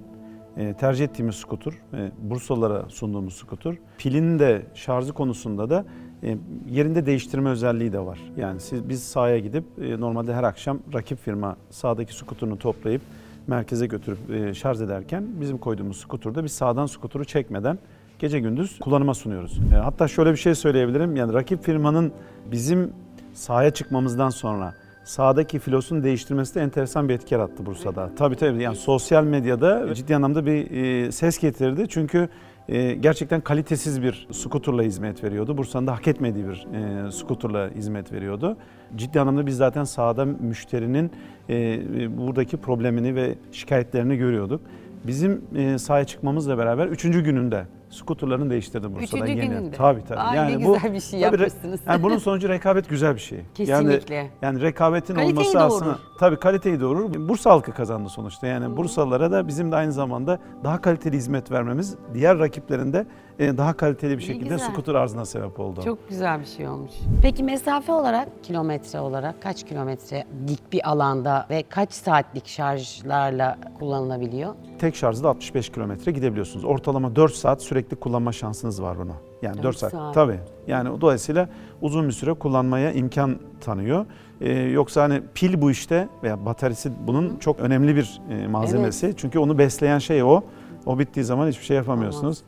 e, 0.57 0.75
tercih 0.75 1.05
ettiğimiz 1.05 1.35
skuter, 1.35 1.73
e, 1.95 2.11
Bursalılara 2.19 2.89
sunduğumuz 2.89 3.35
skuter, 3.35 3.75
pilin 3.99 4.39
de 4.39 4.63
şarjı 4.75 5.13
konusunda 5.13 5.71
da 5.71 5.85
e, 6.23 6.37
yerinde 6.71 7.07
değiştirme 7.07 7.51
özelliği 7.51 7.93
de 7.93 7.99
var. 7.99 8.21
Yani 8.37 8.61
siz 8.61 8.89
biz 8.89 9.03
sahaya 9.03 9.39
gidip 9.39 9.65
e, 9.81 10.01
normalde 10.01 10.35
her 10.35 10.45
akşam 10.45 10.79
rakip 10.95 11.19
firma 11.19 11.57
sahadaki 11.71 12.15
skuterını 12.15 12.59
toplayıp 12.59 13.03
merkeze 13.47 13.87
götürüp 13.87 14.31
e, 14.31 14.55
şarj 14.55 14.83
ederken 14.83 15.27
bizim 15.41 15.59
koyduğumuz 15.59 15.97
skuterda 15.97 16.45
biz 16.45 16.53
sağdan 16.53 16.87
skuturu 16.87 17.25
çekmeden 17.25 17.79
gece 18.19 18.41
gündüz 18.41 18.79
kullanıma 18.79 19.15
sunuyoruz. 19.15 19.61
E, 19.75 19.77
hatta 19.77 20.09
şöyle 20.09 20.33
bir 20.33 20.37
şey 20.37 20.55
söyleyebilirim. 20.55 21.17
Yani 21.17 21.33
rakip 21.33 21.65
firmanın 21.65 22.13
bizim 22.53 22.93
sahaya 23.33 23.71
çıkmamızdan 23.71 24.31
sonra 24.31 24.75
sahadaki 25.05 25.59
filosunu 25.59 26.05
değiştirmesi 26.05 26.55
de 26.55 26.61
enteresan 26.61 27.09
bir 27.09 27.15
etki 27.15 27.35
yarattı 27.35 27.67
Bursa'da. 27.67 28.11
Tabii 28.17 28.37
tabii 28.37 28.63
yani 28.63 28.77
sosyal 28.77 29.25
medyada 29.25 29.95
ciddi 29.95 30.17
anlamda 30.17 30.47
bir 30.47 30.71
e, 30.71 31.13
ses 31.13 31.39
getirdi. 31.39 31.87
Çünkü 31.89 32.29
e, 32.69 32.95
gerçekten 32.95 33.41
kalitesiz 33.41 34.03
bir 34.03 34.29
skuterla 34.33 34.83
hizmet 34.83 35.25
veriyordu. 35.25 35.57
Bursa'nın 35.57 35.87
da 35.87 35.93
hak 35.93 36.09
etmediği 36.09 36.45
bir 36.49 36.67
e, 36.75 37.13
skuterla 37.13 37.71
hizmet 37.77 38.13
veriyordu. 38.13 38.57
Ciddi 38.97 39.21
anlamda 39.21 39.47
biz 39.47 39.57
zaten 39.57 39.85
sahada 39.85 40.25
müşterinin 40.25 41.11
e, 41.51 42.19
buradaki 42.19 42.57
problemini 42.57 43.15
ve 43.15 43.35
şikayetlerini 43.53 44.17
görüyorduk. 44.17 44.61
Bizim 45.07 45.45
e, 45.57 45.79
sahaya 45.79 46.05
çıkmamızla 46.05 46.59
beraber 46.59 46.87
üçüncü 46.87 47.25
gününde 47.25 47.67
skuterlarını 47.91 48.51
değiştirdim 48.51 48.95
Bursa'da. 48.95 49.25
Üçüncü 49.25 49.43
yeni. 49.43 49.49
gününde. 49.51 49.77
Tabii 49.77 50.05
tabii. 50.05 50.19
Ay, 50.21 50.53
ne 50.53 50.55
güzel 50.55 50.93
bir 50.93 51.01
şey 51.01 51.21
tabii 51.21 51.41
yapmışsınız. 51.41 51.81
Yani 51.87 52.03
bunun 52.03 52.19
sonucu 52.19 52.49
rekabet 52.49 52.89
güzel 52.89 53.15
bir 53.15 53.21
şey. 53.21 53.41
Kesinlikle. 53.55 54.15
Yani, 54.15 54.31
yani 54.43 54.61
rekabetin 54.61 55.15
Kaliteyi 55.15 55.35
olması 55.35 55.55
doğurur. 55.55 55.67
aslında 55.67 55.99
tabii 56.19 56.37
kaliteyi 56.37 56.81
doğurur. 56.81 57.29
Bursa 57.29 57.51
halkı 57.51 57.73
kazandı 57.73 58.09
sonuçta. 58.09 58.47
Yani 58.47 58.77
Bursalılara 58.77 59.31
da 59.33 59.49
bizim 59.49 59.73
de 59.73 59.77
aynı 59.77 59.93
zamanda 59.93 60.39
daha 60.65 60.81
kaliteli 60.81 61.17
hizmet 61.17 61.51
vermemiz 61.51 61.97
diğer 62.15 62.39
rakiplerinde 62.39 63.07
daha 63.39 63.73
kaliteli 63.77 64.19
bir 64.19 64.23
şekilde 64.23 64.49
güzel. 64.55 64.59
skuter 64.71 64.95
arzına 64.95 65.25
sebep 65.25 65.61
oldu. 65.61 65.81
Çok 65.85 66.09
güzel 66.09 66.41
bir 66.41 66.47
şey 66.47 66.69
olmuş. 66.69 66.93
Peki 67.23 67.43
mesafe 67.45 67.93
olarak, 67.93 68.29
kilometre 68.43 69.01
olarak 69.01 69.43
kaç 69.43 69.67
kilometrelik 69.67 70.73
bir 70.73 70.91
alanda 70.91 71.47
ve 71.51 71.65
kaç 71.69 71.93
saatlik 71.93 72.47
şarjlarla 72.49 73.59
kullanılabiliyor? 73.79 74.55
Tek 74.79 74.97
şarjda 74.97 75.29
65 75.29 75.69
kilometre 75.73 76.13
gidebiliyorsunuz. 76.13 76.65
Ortalama 76.65 77.17
4 77.17 77.35
saat 77.35 77.63
sürekli 77.63 77.97
kullanma 77.97 78.33
şansınız 78.33 78.83
var 78.83 78.99
buna. 78.99 79.13
Yani 79.43 79.57
4, 79.57 79.65
Dört 79.65 79.77
saat. 79.77 79.93
saat. 79.93 80.15
Tabii. 80.15 80.41
Yani 80.67 81.01
dolayısıyla 81.01 81.49
uzun 81.81 82.07
bir 82.07 82.13
süre 82.13 82.33
kullanmaya 82.35 82.93
imkan 82.93 83.39
tanıyor. 83.61 84.07
Ee, 84.41 84.53
yoksa 84.53 85.03
hani 85.03 85.23
pil 85.35 85.61
bu 85.61 85.71
işte 85.71 86.09
veya 86.23 86.47
bataryası 86.47 86.93
bunun 87.07 87.37
çok 87.37 87.61
önemli 87.61 87.97
bir 87.97 88.21
e, 88.31 88.47
malzemesi. 88.47 89.15
Çünkü 89.17 89.39
onu 89.39 89.59
besleyen 89.59 89.99
şey 89.99 90.23
o. 90.23 90.43
O 90.87 90.99
bittiği 90.99 91.25
zaman 91.25 91.49
hiçbir 91.49 91.65
şey 91.65 91.77
yapamıyorsunuz. 91.77 92.39
Ee, 92.39 92.43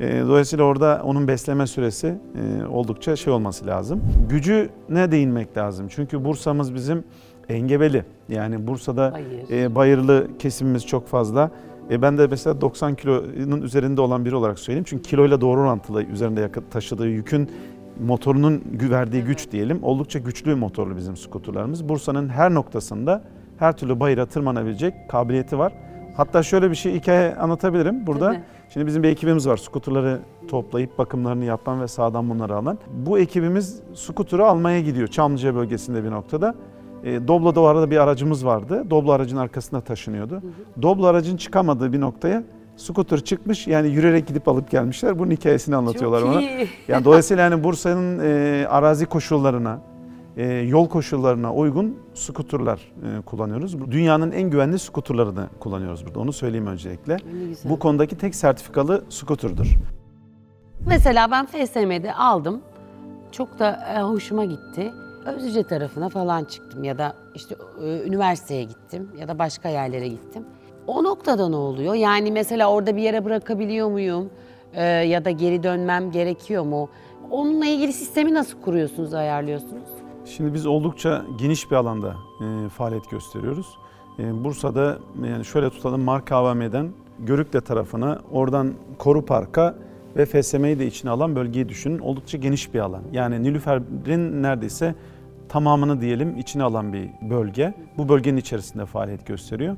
dolayısıyla 0.00 0.64
orada 0.64 1.02
onun 1.04 1.28
besleme 1.28 1.66
süresi 1.66 2.06
e, 2.06 2.66
oldukça 2.66 3.16
şey 3.16 3.32
olması 3.32 3.66
lazım. 3.66 4.02
Gücüne 4.28 5.10
değinmek 5.12 5.56
lazım. 5.56 5.86
Çünkü 5.88 6.24
Bursa'mız 6.24 6.74
bizim 6.74 7.04
engebeli. 7.48 8.04
Yani 8.28 8.66
Bursa'da 8.66 9.12
Bayır. 9.12 9.62
e, 9.62 9.74
bayırlı 9.74 10.28
kesimimiz 10.38 10.86
çok 10.86 11.08
fazla. 11.08 11.50
E, 11.90 12.02
ben 12.02 12.18
de 12.18 12.26
mesela 12.26 12.60
90 12.60 12.94
kilonun 12.94 13.62
üzerinde 13.62 14.00
olan 14.00 14.24
biri 14.24 14.34
olarak 14.34 14.58
söyleyeyim. 14.58 14.84
Çünkü 14.88 15.02
kiloyla 15.02 15.40
doğru 15.40 15.60
orantılı 15.60 16.02
üzerinde 16.04 16.50
taşıdığı 16.70 17.08
yükün 17.08 17.50
motorunun 18.06 18.62
verdiği 18.90 19.22
güç 19.22 19.50
diyelim. 19.52 19.78
Oldukça 19.82 20.18
güçlü 20.18 20.54
motorlu 20.54 20.96
bizim 20.96 21.16
skuterlarımız. 21.16 21.88
Bursa'nın 21.88 22.28
her 22.28 22.54
noktasında 22.54 23.22
her 23.58 23.76
türlü 23.76 24.00
bayıra 24.00 24.26
tırmanabilecek 24.26 24.94
kabiliyeti 25.08 25.58
var. 25.58 25.72
Hatta 26.16 26.42
şöyle 26.42 26.70
bir 26.70 26.76
şey 26.76 26.94
hikaye 26.94 27.34
anlatabilirim 27.34 28.06
burada. 28.06 28.36
Şimdi 28.68 28.86
bizim 28.86 29.02
bir 29.02 29.08
ekibimiz 29.08 29.48
var. 29.48 29.56
Skuterları 29.56 30.20
toplayıp 30.48 30.98
bakımlarını 30.98 31.44
yapan 31.44 31.80
ve 31.80 31.88
sağdan 31.88 32.30
bunları 32.30 32.56
alan. 32.56 32.78
Bu 33.06 33.18
ekibimiz 33.18 33.80
skuterı 33.94 34.46
almaya 34.46 34.80
gidiyor 34.80 35.08
Çamlıca 35.08 35.54
bölgesinde 35.54 36.04
bir 36.04 36.10
noktada. 36.10 36.54
E, 37.04 37.28
Doblo'da 37.28 37.60
o 37.60 37.64
arada 37.64 37.90
bir 37.90 37.96
aracımız 37.96 38.46
vardı. 38.46 38.84
Doblo 38.90 39.12
aracın 39.12 39.36
arkasında 39.36 39.80
taşınıyordu. 39.80 40.42
Doblo 40.82 41.06
aracın 41.06 41.36
çıkamadığı 41.36 41.92
bir 41.92 42.00
noktaya 42.00 42.42
skuter 42.76 43.20
çıkmış. 43.20 43.66
Yani 43.66 43.88
yürüyerek 43.88 44.26
gidip 44.26 44.48
alıp 44.48 44.70
gelmişler. 44.70 45.18
Bunun 45.18 45.30
hikayesini 45.30 45.76
anlatıyorlar 45.76 46.20
Çok 46.20 46.30
bana. 46.30 46.40
iyi. 46.40 46.68
Yani 46.88 47.04
dolayısıyla 47.04 47.42
yani 47.42 47.64
Bursa'nın 47.64 48.20
e, 48.24 48.66
arazi 48.68 49.06
koşullarına, 49.06 49.80
yol 50.44 50.88
koşullarına 50.88 51.54
uygun 51.54 51.98
skuterlar 52.14 52.92
e, 53.18 53.22
kullanıyoruz. 53.22 53.90
Dünyanın 53.90 54.32
en 54.32 54.50
güvenli 54.50 54.78
skuterlarını 54.78 55.48
kullanıyoruz 55.60 56.06
burada. 56.06 56.20
Onu 56.20 56.32
söyleyeyim 56.32 56.66
öncelikle. 56.66 57.16
Bu 57.64 57.78
konudaki 57.78 58.18
tek 58.18 58.34
sertifikalı 58.34 59.04
skuterdur. 59.08 59.76
Mesela 60.86 61.30
ben 61.30 61.46
FSM'de 61.46 62.14
aldım. 62.14 62.60
Çok 63.32 63.58
da 63.58 63.86
e, 63.96 64.00
hoşuma 64.02 64.44
gitti. 64.44 64.92
Özüce 65.26 65.62
tarafına 65.62 66.08
falan 66.08 66.44
çıktım 66.44 66.84
ya 66.84 66.98
da 66.98 67.14
işte 67.34 67.54
e, 67.84 68.02
üniversiteye 68.06 68.64
gittim 68.64 69.08
ya 69.18 69.28
da 69.28 69.38
başka 69.38 69.68
yerlere 69.68 70.08
gittim. 70.08 70.44
O 70.86 71.04
noktada 71.04 71.48
ne 71.48 71.56
oluyor? 71.56 71.94
Yani 71.94 72.32
mesela 72.32 72.70
orada 72.70 72.96
bir 72.96 73.02
yere 73.02 73.24
bırakabiliyor 73.24 73.90
muyum? 73.90 74.30
E, 74.74 74.84
ya 74.84 75.24
da 75.24 75.30
geri 75.30 75.62
dönmem 75.62 76.10
gerekiyor 76.10 76.64
mu? 76.64 76.88
Onunla 77.30 77.66
ilgili 77.66 77.92
sistemi 77.92 78.34
nasıl 78.34 78.60
kuruyorsunuz, 78.60 79.14
ayarlıyorsunuz? 79.14 79.88
Şimdi 80.26 80.54
biz 80.54 80.66
oldukça 80.66 81.24
geniş 81.38 81.70
bir 81.70 81.76
alanda 81.76 82.16
e, 82.40 82.68
faaliyet 82.68 83.10
gösteriyoruz. 83.10 83.78
E, 84.18 84.44
Bursa'da 84.44 84.98
yani 85.24 85.44
şöyle 85.44 85.70
tutalım 85.70 86.02
Marka 86.02 86.36
AVM'den 86.36 86.90
Görükle 87.18 87.60
tarafına, 87.60 88.20
oradan 88.32 88.72
Koru 88.98 89.24
Park'a 89.24 89.74
ve 90.16 90.26
FSM'yi 90.26 90.78
de 90.78 90.86
içine 90.86 91.10
alan 91.10 91.36
bölgeyi 91.36 91.68
düşünün. 91.68 91.98
Oldukça 91.98 92.38
geniş 92.38 92.74
bir 92.74 92.80
alan. 92.80 93.02
Yani 93.12 93.42
Nilüfer'in 93.42 94.42
neredeyse 94.42 94.94
tamamını 95.48 96.00
diyelim 96.00 96.38
içine 96.38 96.62
alan 96.62 96.92
bir 96.92 97.08
bölge. 97.30 97.74
Bu 97.98 98.08
bölgenin 98.08 98.36
içerisinde 98.36 98.86
faaliyet 98.86 99.26
gösteriyor. 99.26 99.76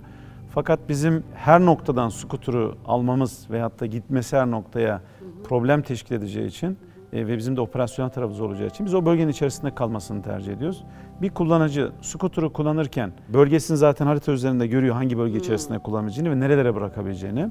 Fakat 0.51 0.89
bizim 0.89 1.25
her 1.35 1.61
noktadan 1.61 2.09
skuturu 2.09 2.77
almamız 2.87 3.51
veyahut 3.51 3.81
da 3.81 3.87
gitmesi 3.87 4.37
her 4.37 4.51
noktaya 4.51 5.03
problem 5.45 5.83
teşkil 5.83 6.15
edeceği 6.15 6.47
için 6.47 6.69
e, 6.71 6.88
ve 7.13 7.37
bizim 7.39 7.57
de 7.57 7.61
operasyonel 7.61 8.11
tarafımız 8.11 8.41
olacağı 8.41 8.67
için 8.69 8.87
biz 8.87 8.95
o 8.95 9.05
bölgenin 9.07 9.31
içerisinde 9.31 9.75
kalmasını 9.75 10.23
tercih 10.23 10.53
ediyoruz. 10.53 10.85
Bir 11.23 11.31
kullanıcı 11.31 11.93
skuturu 12.01 12.53
kullanırken 12.53 13.13
bölgesini 13.29 13.77
zaten 13.77 14.07
harita 14.07 14.33
üzerinde 14.33 14.67
görüyor 14.67 14.95
hangi 14.95 15.19
bölge 15.19 15.39
içerisinde 15.39 15.79
kullanabileceğini 15.79 16.31
ve 16.31 16.41
nerelere 16.41 16.75
bırakabileceğini. 16.75 17.49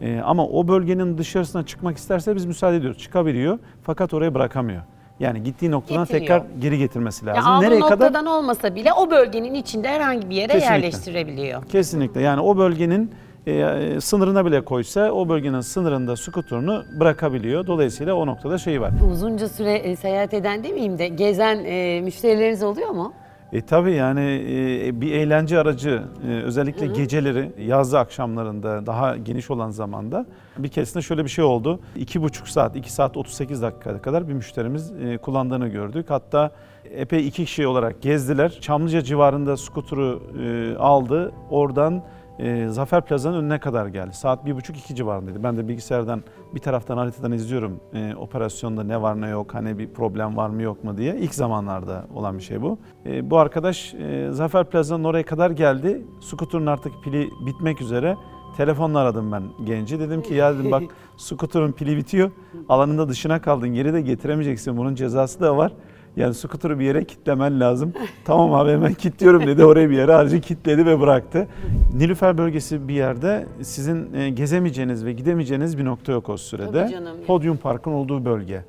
E, 0.00 0.20
ama 0.20 0.46
o 0.46 0.68
bölgenin 0.68 1.18
dışarısına 1.18 1.66
çıkmak 1.66 1.96
isterse 1.96 2.36
biz 2.36 2.44
müsaade 2.44 2.76
ediyoruz. 2.76 2.98
Çıkabiliyor 2.98 3.58
fakat 3.82 4.14
oraya 4.14 4.34
bırakamıyor. 4.34 4.82
Yani 5.20 5.42
gittiği 5.42 5.70
noktadan 5.70 6.04
Getiriyor. 6.04 6.20
tekrar 6.20 6.42
geri 6.60 6.78
getirmesi 6.78 7.26
lazım. 7.26 7.52
Ya 7.52 7.58
Nereye 7.60 7.80
kadar? 7.80 7.90
noktadan 7.92 8.26
olmasa 8.26 8.74
bile 8.74 8.92
o 8.92 9.10
bölgenin 9.10 9.54
içinde 9.54 9.88
herhangi 9.88 10.30
bir 10.30 10.34
yere 10.34 10.52
Kesinlikle. 10.52 10.74
yerleştirebiliyor. 10.74 11.64
Kesinlikle. 11.64 12.20
Yani 12.20 12.40
o 12.40 12.56
bölgenin 12.56 13.10
e, 13.46 14.00
sınırına 14.00 14.46
bile 14.46 14.64
koysa 14.64 15.10
o 15.12 15.28
bölgenin 15.28 15.60
sınırında 15.60 16.16
skuturunu 16.16 16.84
bırakabiliyor. 17.00 17.66
Dolayısıyla 17.66 18.14
o 18.14 18.26
noktada 18.26 18.58
şey 18.58 18.80
var. 18.80 18.92
Uzunca 19.12 19.48
süre 19.48 19.72
e, 19.74 19.96
seyahat 19.96 20.34
eden 20.34 20.64
demeyeyim 20.64 20.98
de 20.98 21.08
gezen 21.08 21.64
e, 21.64 22.00
müşterileriniz 22.00 22.62
oluyor 22.62 22.90
mu? 22.90 23.12
E 23.52 23.60
tabii 23.60 23.92
yani 23.92 24.20
e, 24.20 25.00
bir 25.00 25.12
eğlence 25.12 25.58
aracı 25.58 26.02
e, 26.28 26.32
özellikle 26.32 26.86
geceleri 26.86 27.52
yazlı 27.66 27.98
akşamlarında 27.98 28.86
daha 28.86 29.16
geniş 29.16 29.50
olan 29.50 29.70
zamanda 29.70 30.26
bir 30.58 30.68
keresinde 30.68 31.02
şöyle 31.02 31.24
bir 31.24 31.30
şey 31.30 31.44
oldu. 31.44 31.80
2,5 31.98 32.50
saat 32.50 32.76
2 32.76 32.92
saat 32.92 33.16
38 33.16 33.62
dakika 33.62 34.02
kadar 34.02 34.28
bir 34.28 34.32
müşterimiz 34.32 34.92
e, 34.92 35.18
kullandığını 35.18 35.68
gördük. 35.68 36.06
Hatta 36.08 36.50
epey 36.90 37.28
iki 37.28 37.44
kişi 37.44 37.66
olarak 37.66 38.02
gezdiler. 38.02 38.58
Çamlıca 38.60 39.02
civarında 39.02 39.56
skuturu 39.56 40.22
e, 40.44 40.76
aldı. 40.78 41.32
Oradan 41.50 42.02
e, 42.38 42.68
Zafer 42.68 43.04
Plaza'nın 43.04 43.38
önüne 43.38 43.60
kadar 43.60 43.86
geldi. 43.86 44.14
Saat 44.14 44.46
1.30-2 44.46 44.94
civarındaydı. 44.94 45.42
Ben 45.42 45.56
de 45.56 45.68
bilgisayardan 45.68 46.22
bir 46.54 46.60
taraftan 46.60 46.96
haritadan 46.96 47.32
izliyorum 47.32 47.80
e, 47.94 48.14
operasyonda 48.14 48.84
ne 48.84 49.02
var 49.02 49.20
ne 49.20 49.28
yok, 49.28 49.54
hani 49.54 49.78
bir 49.78 49.88
problem 49.88 50.36
var 50.36 50.48
mı 50.48 50.62
yok 50.62 50.84
mu 50.84 50.96
diye. 50.98 51.16
İlk 51.16 51.34
zamanlarda 51.34 52.04
olan 52.14 52.38
bir 52.38 52.42
şey 52.42 52.62
bu. 52.62 52.78
E, 53.06 53.30
bu 53.30 53.38
arkadaş 53.38 53.94
e, 53.94 54.28
Zafer 54.30 54.64
Plaza'nın 54.64 55.04
oraya 55.04 55.24
kadar 55.24 55.50
geldi. 55.50 56.06
Skuturun 56.20 56.66
artık 56.66 56.92
pili 57.04 57.28
bitmek 57.46 57.80
üzere. 57.80 58.16
Telefonla 58.56 58.98
aradım 58.98 59.32
ben 59.32 59.42
genci. 59.64 60.00
Dedim 60.00 60.22
ki 60.22 60.34
ya 60.34 60.54
dedim 60.54 60.70
bak 60.70 60.82
skuturun 61.16 61.72
pili 61.72 61.96
bitiyor. 61.96 62.30
Alanında 62.68 63.08
dışına 63.08 63.40
kaldın. 63.40 63.68
Geri 63.68 63.92
de 63.92 64.00
getiremeyeceksin. 64.00 64.76
Bunun 64.76 64.94
cezası 64.94 65.40
da 65.40 65.56
var. 65.56 65.72
Yani 66.16 66.34
skuturu 66.34 66.78
bir 66.78 66.84
yere 66.84 67.04
kitlemen 67.04 67.60
lazım. 67.60 67.92
tamam 68.24 68.54
abi 68.54 68.70
hemen 68.70 68.94
kilitliyorum 68.94 69.46
dedi. 69.46 69.64
Oraya 69.64 69.90
bir 69.90 69.96
yere 69.96 70.14
aracı 70.14 70.40
kilitledi 70.40 70.86
ve 70.86 71.00
bıraktı. 71.00 71.48
Nilüfer 71.94 72.38
bölgesi 72.38 72.88
bir 72.88 72.94
yerde 72.94 73.46
sizin 73.62 74.14
e, 74.14 74.30
gezemeyeceğiniz 74.30 75.04
ve 75.04 75.12
gidemeyeceğiniz 75.12 75.78
bir 75.78 75.84
nokta 75.84 76.12
yok 76.12 76.28
o 76.28 76.36
sürede. 76.36 76.82
Tabii 76.82 76.92
canım. 76.92 77.16
Podyum 77.26 77.56
Park'ın 77.56 77.92
olduğu 77.92 78.24
bölge. 78.24 78.64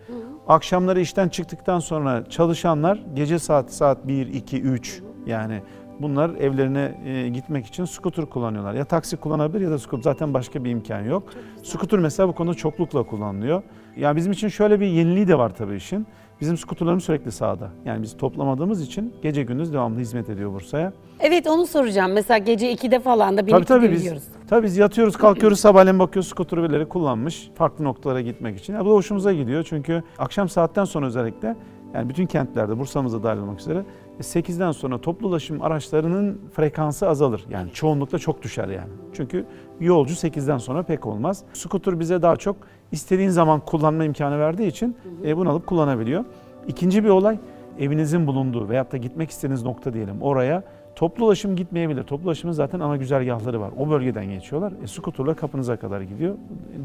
Akşamları 0.48 1.00
işten 1.02 1.30
çıktıktan 1.30 1.80
sonra 1.80 2.24
çalışanlar 2.30 3.04
gece 3.16 3.40
saat 3.40 3.74
saat 3.74 4.08
1, 4.08 4.28
2, 4.28 4.62
3 4.62 5.02
yani 5.26 5.62
bunlar 6.00 6.30
evlerine 6.30 7.02
e, 7.06 7.30
gitmek 7.30 7.66
için 7.66 7.86
skuter 7.86 8.26
kullanıyorlar. 8.26 8.74
Ya 8.74 8.86
taksi 8.86 9.18
kullanabilir 9.18 9.62
ya 9.62 9.72
da 9.72 9.80
skuter. 9.80 10.04
Zaten 10.04 10.34
başka 10.34 10.64
bir 10.64 10.70
imkan 10.70 11.02
yok. 11.02 11.24
Skuter 11.64 12.00
mesela 12.00 12.30
bu 12.30 12.34
konuda 12.34 12.54
çoklukla 12.54 13.04
kullanılıyor. 13.04 13.62
Ya 13.98 14.16
bizim 14.16 14.32
için 14.32 14.48
şöyle 14.48 14.80
bir 14.80 14.88
yeniliği 14.88 15.28
de 15.28 15.38
var 15.38 15.56
tabii 15.56 15.76
işin. 15.76 16.08
Bizim 16.42 16.58
skuterlarımız 16.58 17.04
sürekli 17.04 17.32
sahada. 17.32 17.70
Yani 17.86 18.02
biz 18.04 18.18
toplamadığımız 18.18 18.82
için 18.82 19.14
gece 19.24 19.44
gündüz 19.44 19.74
devamlı 19.74 20.00
hizmet 20.00 20.30
ediyor 20.30 20.54
Bursa'ya. 20.54 20.94
Evet 21.20 21.48
onu 21.48 21.66
soracağım. 21.66 22.12
Mesela 22.14 22.38
gece 22.38 22.74
2'de 22.74 23.00
falan 23.00 23.38
da 23.38 23.46
Tabii 23.46 23.66
tabii 23.66 23.92
biz, 23.92 24.14
tabii 24.50 24.66
biz 24.66 24.78
yatıyoruz 24.78 25.18
kalkıyoruz 25.18 25.60
sabahleyin 25.60 26.00
bakıyoruz 26.00 26.30
skuter 26.30 26.64
birileri 26.64 26.90
kullanmış 26.90 27.50
farklı 27.56 27.84
noktalara 27.84 28.22
gitmek 28.22 28.60
için. 28.60 28.74
Ya 28.74 28.86
bu 28.86 28.90
da 28.90 28.94
hoşumuza 28.94 29.34
gidiyor 29.34 29.64
çünkü 29.70 30.04
akşam 30.18 30.50
saatten 30.50 30.86
sonra 30.86 31.06
özellikle 31.06 31.56
yani 31.94 32.10
bütün 32.10 32.26
kentlerde 32.26 32.80
Bursa'mıza 32.80 33.24
dahil 33.24 33.40
olmak 33.40 33.60
üzere 33.60 33.86
8'den 34.20 34.72
sonra 34.72 35.02
toplu 35.02 35.28
ulaşım 35.28 35.62
araçlarının 35.62 36.42
frekansı 36.54 37.10
azalır. 37.10 37.46
Yani 37.50 37.72
çoğunlukla 37.72 38.20
çok 38.20 38.42
düşer 38.42 38.68
yani. 38.68 38.90
Çünkü 39.14 39.46
yolcu 39.80 40.14
8'den 40.14 40.58
sonra 40.58 40.84
pek 40.84 41.06
olmaz. 41.06 41.44
Skuter 41.54 42.00
bize 42.00 42.22
daha 42.22 42.36
çok 42.36 42.56
istediğin 42.92 43.30
zaman 43.30 43.60
kullanma 43.60 44.04
imkanı 44.04 44.40
verdiği 44.40 44.68
için 44.68 44.98
e, 45.26 45.38
bunu 45.38 45.50
alıp 45.50 45.68
kullanabiliyor. 45.68 46.26
İkinci 46.68 47.04
bir 47.04 47.10
olay 47.10 47.38
evinizin 47.80 48.28
bulunduğu 48.28 48.70
veyahut 48.70 48.92
da 48.92 48.98
gitmek 48.98 49.30
istediğiniz 49.30 49.64
nokta 49.64 49.94
diyelim 49.94 50.22
oraya 50.22 50.64
Toplu 50.96 51.26
ulaşım 51.26 51.56
gitmeyebilir. 51.56 52.04
Toplu 52.04 52.26
ulaşımın 52.26 52.54
zaten 52.54 52.80
ana 52.80 52.98
güzergahları 52.98 53.62
var. 53.62 53.72
O 53.80 53.90
bölgeden 53.90 54.26
geçiyorlar. 54.26 54.74
E, 54.84 54.88
skuterla 54.88 55.34
kapınıza 55.34 55.78
kadar 55.78 56.02
gidiyor. 56.02 56.36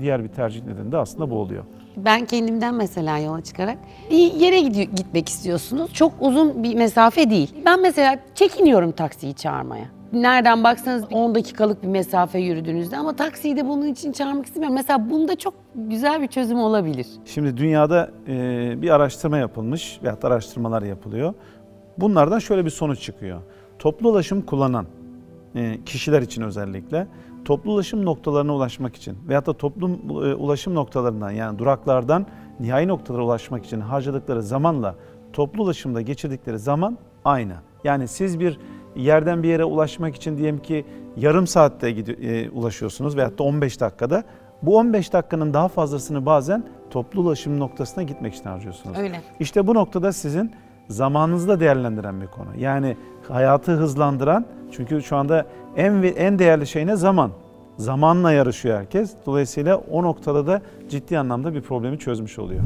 Diğer 0.00 0.24
bir 0.24 0.28
tercih 0.28 0.64
nedeni 0.64 0.92
de 0.92 0.96
aslında 0.96 1.30
bu 1.30 1.34
oluyor. 1.34 1.64
Ben 1.96 2.26
kendimden 2.26 2.74
mesela 2.74 3.18
yola 3.18 3.40
çıkarak 3.40 3.78
bir 4.10 4.32
yere 4.32 4.60
gidiyor, 4.60 4.86
gitmek 4.96 5.28
istiyorsunuz. 5.28 5.92
Çok 5.92 6.12
uzun 6.20 6.62
bir 6.62 6.74
mesafe 6.74 7.30
değil. 7.30 7.54
Ben 7.66 7.82
mesela 7.82 8.18
çekiniyorum 8.34 8.92
taksiyi 8.92 9.34
çağırmaya. 9.34 9.99
Nereden 10.12 10.64
baksanız 10.64 11.04
10 11.12 11.34
dakikalık 11.34 11.82
bir 11.82 11.88
mesafe 11.88 12.38
yürüdüğünüzde 12.38 12.96
ama 12.96 13.16
taksiyi 13.16 13.56
de 13.56 13.68
bunun 13.68 13.86
için 13.86 14.12
çağırmak 14.12 14.46
istemiyorum. 14.46 14.74
Mesela 14.74 15.10
bunda 15.10 15.36
çok 15.36 15.54
güzel 15.74 16.22
bir 16.22 16.26
çözüm 16.26 16.58
olabilir. 16.58 17.06
Şimdi 17.24 17.56
dünyada 17.56 18.10
e, 18.28 18.82
bir 18.82 18.90
araştırma 18.90 19.38
yapılmış 19.38 20.00
veyahut 20.02 20.24
araştırmalar 20.24 20.82
yapılıyor. 20.82 21.34
Bunlardan 21.98 22.38
şöyle 22.38 22.64
bir 22.64 22.70
sonuç 22.70 23.00
çıkıyor. 23.00 23.40
Toplu 23.78 24.08
ulaşım 24.10 24.42
kullanan 24.42 24.86
e, 25.54 25.84
kişiler 25.86 26.22
için 26.22 26.42
özellikle 26.42 27.06
toplu 27.44 27.72
ulaşım 27.72 28.04
noktalarına 28.04 28.54
ulaşmak 28.54 28.96
için 28.96 29.18
veyahut 29.28 29.46
da 29.46 29.52
toplu 29.52 29.88
e, 29.88 30.34
ulaşım 30.34 30.74
noktalarından 30.74 31.30
yani 31.30 31.58
duraklardan 31.58 32.26
nihai 32.60 32.88
noktalara 32.88 33.24
ulaşmak 33.24 33.64
için 33.64 33.80
harcadıkları 33.80 34.42
zamanla 34.42 34.94
toplu 35.32 35.62
ulaşımda 35.62 36.00
geçirdikleri 36.00 36.58
zaman 36.58 36.98
aynı. 37.24 37.54
Yani 37.84 38.08
siz 38.08 38.40
bir 38.40 38.58
yerden 38.96 39.42
bir 39.42 39.48
yere 39.48 39.64
ulaşmak 39.64 40.16
için 40.16 40.38
diyelim 40.38 40.58
ki 40.58 40.84
yarım 41.16 41.46
saatte 41.46 41.88
e, 41.90 42.50
ulaşıyorsunuz 42.50 43.16
veyahut 43.16 43.38
da 43.38 43.42
15 43.42 43.80
dakikada. 43.80 44.24
Bu 44.62 44.76
15 44.76 45.12
dakikanın 45.12 45.54
daha 45.54 45.68
fazlasını 45.68 46.26
bazen 46.26 46.64
toplu 46.90 47.20
ulaşım 47.20 47.58
noktasına 47.60 48.02
gitmek 48.02 48.34
için 48.34 48.44
harcıyorsunuz. 48.44 48.98
Öyle. 48.98 49.20
İşte 49.40 49.66
bu 49.66 49.74
noktada 49.74 50.12
sizin 50.12 50.50
zamanınızı 50.88 51.48
da 51.48 51.60
değerlendiren 51.60 52.20
bir 52.20 52.26
konu. 52.26 52.48
Yani 52.58 52.96
hayatı 53.28 53.72
hızlandıran 53.72 54.44
çünkü 54.72 55.02
şu 55.02 55.16
anda 55.16 55.46
en 55.76 56.02
ve- 56.02 56.08
en 56.08 56.38
değerli 56.38 56.66
şey 56.66 56.86
ne? 56.86 56.96
Zaman. 56.96 57.30
Zamanla 57.76 58.32
yarışıyor 58.32 58.78
herkes. 58.78 59.14
Dolayısıyla 59.26 59.76
o 59.76 60.02
noktada 60.02 60.46
da 60.46 60.62
ciddi 60.88 61.18
anlamda 61.18 61.54
bir 61.54 61.60
problemi 61.60 61.98
çözmüş 61.98 62.38
oluyor. 62.38 62.60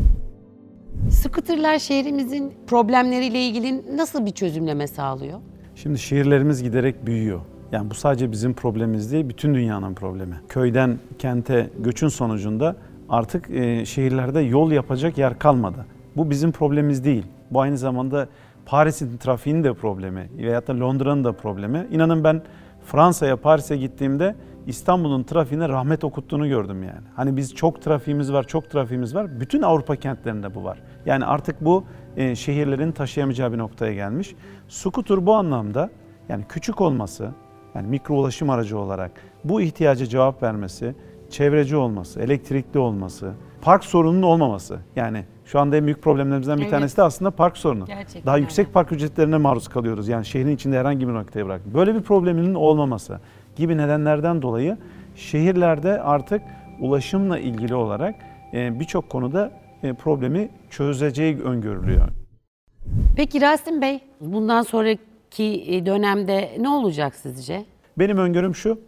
Scooterlar 1.11 1.78
şehrimizin 1.78 2.52
problemleriyle 2.66 3.47
ilgili 3.47 3.97
nasıl 3.97 4.26
bir 4.26 4.31
çözümleme 4.31 4.87
sağlıyor? 4.87 5.38
Şimdi 5.75 5.99
şehirlerimiz 5.99 6.62
giderek 6.62 7.07
büyüyor. 7.07 7.40
Yani 7.73 7.90
bu 7.90 7.95
sadece 7.95 8.33
bizim 8.33 8.54
problemimiz 8.54 9.12
değil, 9.12 9.28
bütün 9.28 9.54
dünyanın 9.54 9.95
problemi. 9.95 10.35
Köyden 10.49 10.99
kente 11.19 11.71
göçün 11.78 12.09
sonucunda 12.09 12.76
artık 13.09 13.50
e, 13.50 13.85
şehirlerde 13.85 14.40
yol 14.40 14.73
yapacak 14.73 15.19
yer 15.19 15.38
kalmadı. 15.38 15.87
Bu 16.16 16.31
bizim 16.31 16.52
problemimiz 16.52 17.04
değil. 17.04 17.25
Bu 17.50 17.61
aynı 17.61 17.78
zamanda 17.78 18.28
Paris'in 18.66 19.16
trafiğinin 19.16 19.64
de 19.64 19.75
problemi 19.75 20.28
veyahut 20.38 20.69
da 20.69 20.81
Londra'nın 20.81 21.25
da 21.25 21.33
problemi. 21.33 21.87
İnanın 21.90 22.25
ben 22.25 22.43
Fransa'ya, 22.85 23.37
Paris'e 23.37 23.76
gittiğimde 23.76 24.35
İstanbul'un 24.66 25.23
trafiğine 25.23 25.69
rahmet 25.69 26.04
okuttuğunu 26.04 26.49
gördüm 26.49 26.83
yani. 26.83 27.07
Hani 27.16 27.37
biz 27.37 27.54
çok 27.54 27.83
trafiğimiz 27.83 28.33
var, 28.33 28.47
çok 28.47 28.71
trafiğimiz 28.71 29.14
var. 29.14 29.40
Bütün 29.40 29.62
Avrupa 29.62 29.97
kentlerinde 29.97 30.54
bu 30.54 30.64
var. 30.64 30.78
Yani 31.06 31.25
artık 31.25 31.64
bu 31.64 31.84
e, 32.16 32.34
şehirlerin 32.34 32.92
taşıyamayacağı 32.92 33.52
bir 33.52 33.58
noktaya 33.58 33.94
gelmiş. 33.94 34.34
Scooter 34.68 35.26
bu 35.26 35.34
anlamda 35.34 35.90
yani 36.28 36.44
küçük 36.49 36.80
olması, 36.80 37.30
yani 37.75 37.88
mikro 37.88 38.14
ulaşım 38.14 38.50
aracı 38.50 38.78
olarak 38.78 39.11
bu 39.44 39.61
ihtiyaca 39.61 40.06
cevap 40.06 40.42
vermesi, 40.42 40.94
çevreci 41.30 41.76
olması, 41.76 42.20
elektrikli 42.20 42.78
olması, 42.78 43.32
park 43.62 43.84
sorununun 43.84 44.23
olmaması. 44.23 44.78
Yani 44.96 45.25
şu 45.44 45.61
anda 45.61 45.76
en 45.76 45.84
büyük 45.84 46.02
problemlerimizden 46.02 46.56
bir 46.56 46.62
Evet. 46.62 46.70
tanesi 46.70 46.96
de 46.96 47.02
aslında 47.02 47.30
park 47.30 47.56
sorunu. 47.56 47.84
Gerçekten 47.84 48.26
Daha 48.26 48.38
yüksek 48.38 48.75
park 48.75 48.92
ücretlerine 48.92 49.37
maruz 49.37 49.68
kalıyoruz. 49.68 50.08
Yani 50.08 50.25
şehrin 50.25 50.54
içinde 50.54 50.78
herhangi 50.78 51.08
bir 51.08 51.12
noktaya 51.14 51.46
bırak. 51.46 51.61
Böyle 51.75 51.94
bir 51.94 52.02
probleminin 52.02 52.54
olmaması 52.54 53.20
gibi 53.56 53.76
nedenlerden 53.76 54.42
dolayı 54.42 54.76
şehirlerde 55.16 56.02
artık 56.02 56.42
ulaşımla 56.80 57.38
ilgili 57.38 57.75
olarak 57.75 58.14
e, 58.54 58.80
birçok 58.80 59.11
konuda 59.11 59.50
problemi 59.93 60.50
çözeceği 60.71 61.43
öngörülüyor. 61.43 62.09
Peki 63.17 63.41
Rasim 63.41 63.83
Bey, 63.83 64.00
bundan 64.21 64.62
sonraki 64.62 65.64
e, 65.67 65.87
dönemde 65.87 66.57
ne 66.61 66.69
olacak 66.69 67.14
sizce? 67.14 67.64
Benim 67.99 68.19
öngörüm 68.19 68.55
şu. 68.55 68.79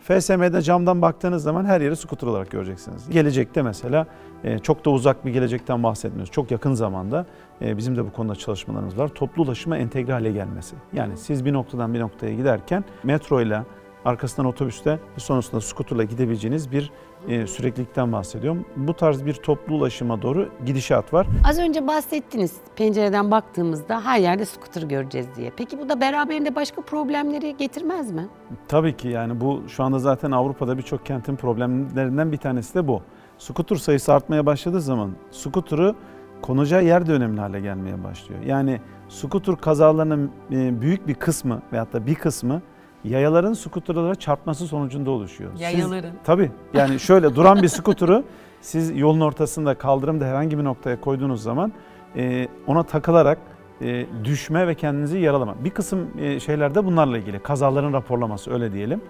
FSM'de 0.00 0.62
camdan 0.62 1.02
baktığınız 1.02 1.42
zaman 1.42 1.64
her 1.64 1.80
yeri 1.80 1.96
skuter 1.96 2.26
olarak 2.26 2.50
göreceksiniz. 2.50 3.10
Gelecekte 3.10 3.62
mesela 3.62 4.06
e, 4.44 4.58
çok 4.58 4.84
da 4.84 4.90
uzak 4.90 5.26
bir 5.26 5.30
gelecekten 5.30 5.82
bahsetmiyoruz. 5.82 6.32
Çok 6.32 6.50
yakın 6.50 6.74
zamanda 6.74 7.26
e, 7.62 7.76
bizim 7.76 7.96
de 7.96 8.04
bu 8.04 8.12
konuda 8.12 8.34
çalışmalarımız 8.34 8.98
var. 8.98 9.08
Toplu 9.08 9.42
ulaşıma 9.42 9.76
entegre 9.78 10.12
hale 10.12 10.32
gelmesi. 10.32 10.76
Yani 10.92 11.16
siz 11.16 11.44
bir 11.44 11.52
noktadan 11.52 11.94
bir 11.94 12.00
noktaya 12.00 12.34
giderken 12.34 12.84
metro 13.02 13.40
ile 13.40 13.62
arkasından 14.04 14.46
otobüste 14.46 14.98
sonrasında 15.16 15.60
skuterla 15.60 16.04
gidebileceğiniz 16.04 16.72
bir 16.72 16.90
e, 17.28 17.46
süreklilikten 17.46 18.12
bahsediyorum. 18.12 18.64
Bu 18.76 18.94
tarz 18.94 19.26
bir 19.26 19.34
toplu 19.34 19.74
ulaşıma 19.74 20.22
doğru 20.22 20.48
gidişat 20.66 21.12
var. 21.12 21.26
Az 21.48 21.58
önce 21.58 21.86
bahsettiniz 21.86 22.56
pencereden 22.76 23.30
baktığımızda 23.30 24.04
her 24.04 24.18
yerde 24.20 24.44
scooter 24.44 24.82
göreceğiz 24.82 25.26
diye. 25.36 25.52
Peki 25.56 25.78
bu 25.78 25.88
da 25.88 26.00
beraberinde 26.00 26.54
başka 26.54 26.82
problemleri 26.82 27.56
getirmez 27.56 28.12
mi? 28.12 28.28
Tabii 28.68 28.96
ki 28.96 29.08
yani 29.08 29.40
bu 29.40 29.62
şu 29.68 29.84
anda 29.84 29.98
zaten 29.98 30.30
Avrupa'da 30.30 30.78
birçok 30.78 31.06
kentin 31.06 31.36
problemlerinden 31.36 32.32
bir 32.32 32.36
tanesi 32.36 32.74
de 32.74 32.88
bu. 32.88 33.02
Skuter 33.38 33.76
sayısı 33.76 34.12
artmaya 34.12 34.46
başladığı 34.46 34.80
zaman 34.80 35.10
skuter'ı 35.30 35.94
konacağı 36.42 36.84
yer 36.84 37.06
de 37.06 37.12
önemli 37.12 37.40
hale 37.40 37.60
gelmeye 37.60 38.04
başlıyor. 38.04 38.42
Yani 38.42 38.80
skuter 39.08 39.56
kazalarının 39.56 40.30
e, 40.52 40.80
büyük 40.80 41.08
bir 41.08 41.14
kısmı 41.14 41.62
veyahut 41.72 41.92
da 41.92 42.06
bir 42.06 42.14
kısmı 42.14 42.62
yayaların 43.04 43.52
skuterlara 43.52 44.14
çarpması 44.14 44.66
sonucunda 44.66 45.10
oluşuyor. 45.10 45.50
Siz- 45.52 45.60
Yayaların. 45.60 46.12
tabii 46.24 46.50
yani 46.74 47.00
şöyle 47.00 47.34
duran 47.34 47.62
bir 47.62 47.68
skuter'ı 47.68 48.24
siz 48.60 48.98
yolun 48.98 49.20
ortasında 49.20 49.74
kaldırımda 49.74 50.24
herhangi 50.24 50.58
bir 50.58 50.64
noktaya 50.64 51.00
koyduğunuz 51.00 51.42
zaman 51.42 51.72
e, 52.16 52.48
ona 52.66 52.82
takılarak 52.82 53.38
e, 53.82 54.06
düşme 54.24 54.66
ve 54.66 54.74
kendinizi 54.74 55.18
yaralama. 55.18 55.54
Bir 55.64 55.70
kısım 55.70 56.10
e, 56.20 56.40
şeyler 56.40 56.74
de 56.74 56.84
bunlarla 56.84 57.18
ilgili. 57.18 57.38
Kazaların 57.38 57.92
raporlaması 57.92 58.52
öyle 58.52 58.72
diyelim. 58.72 59.00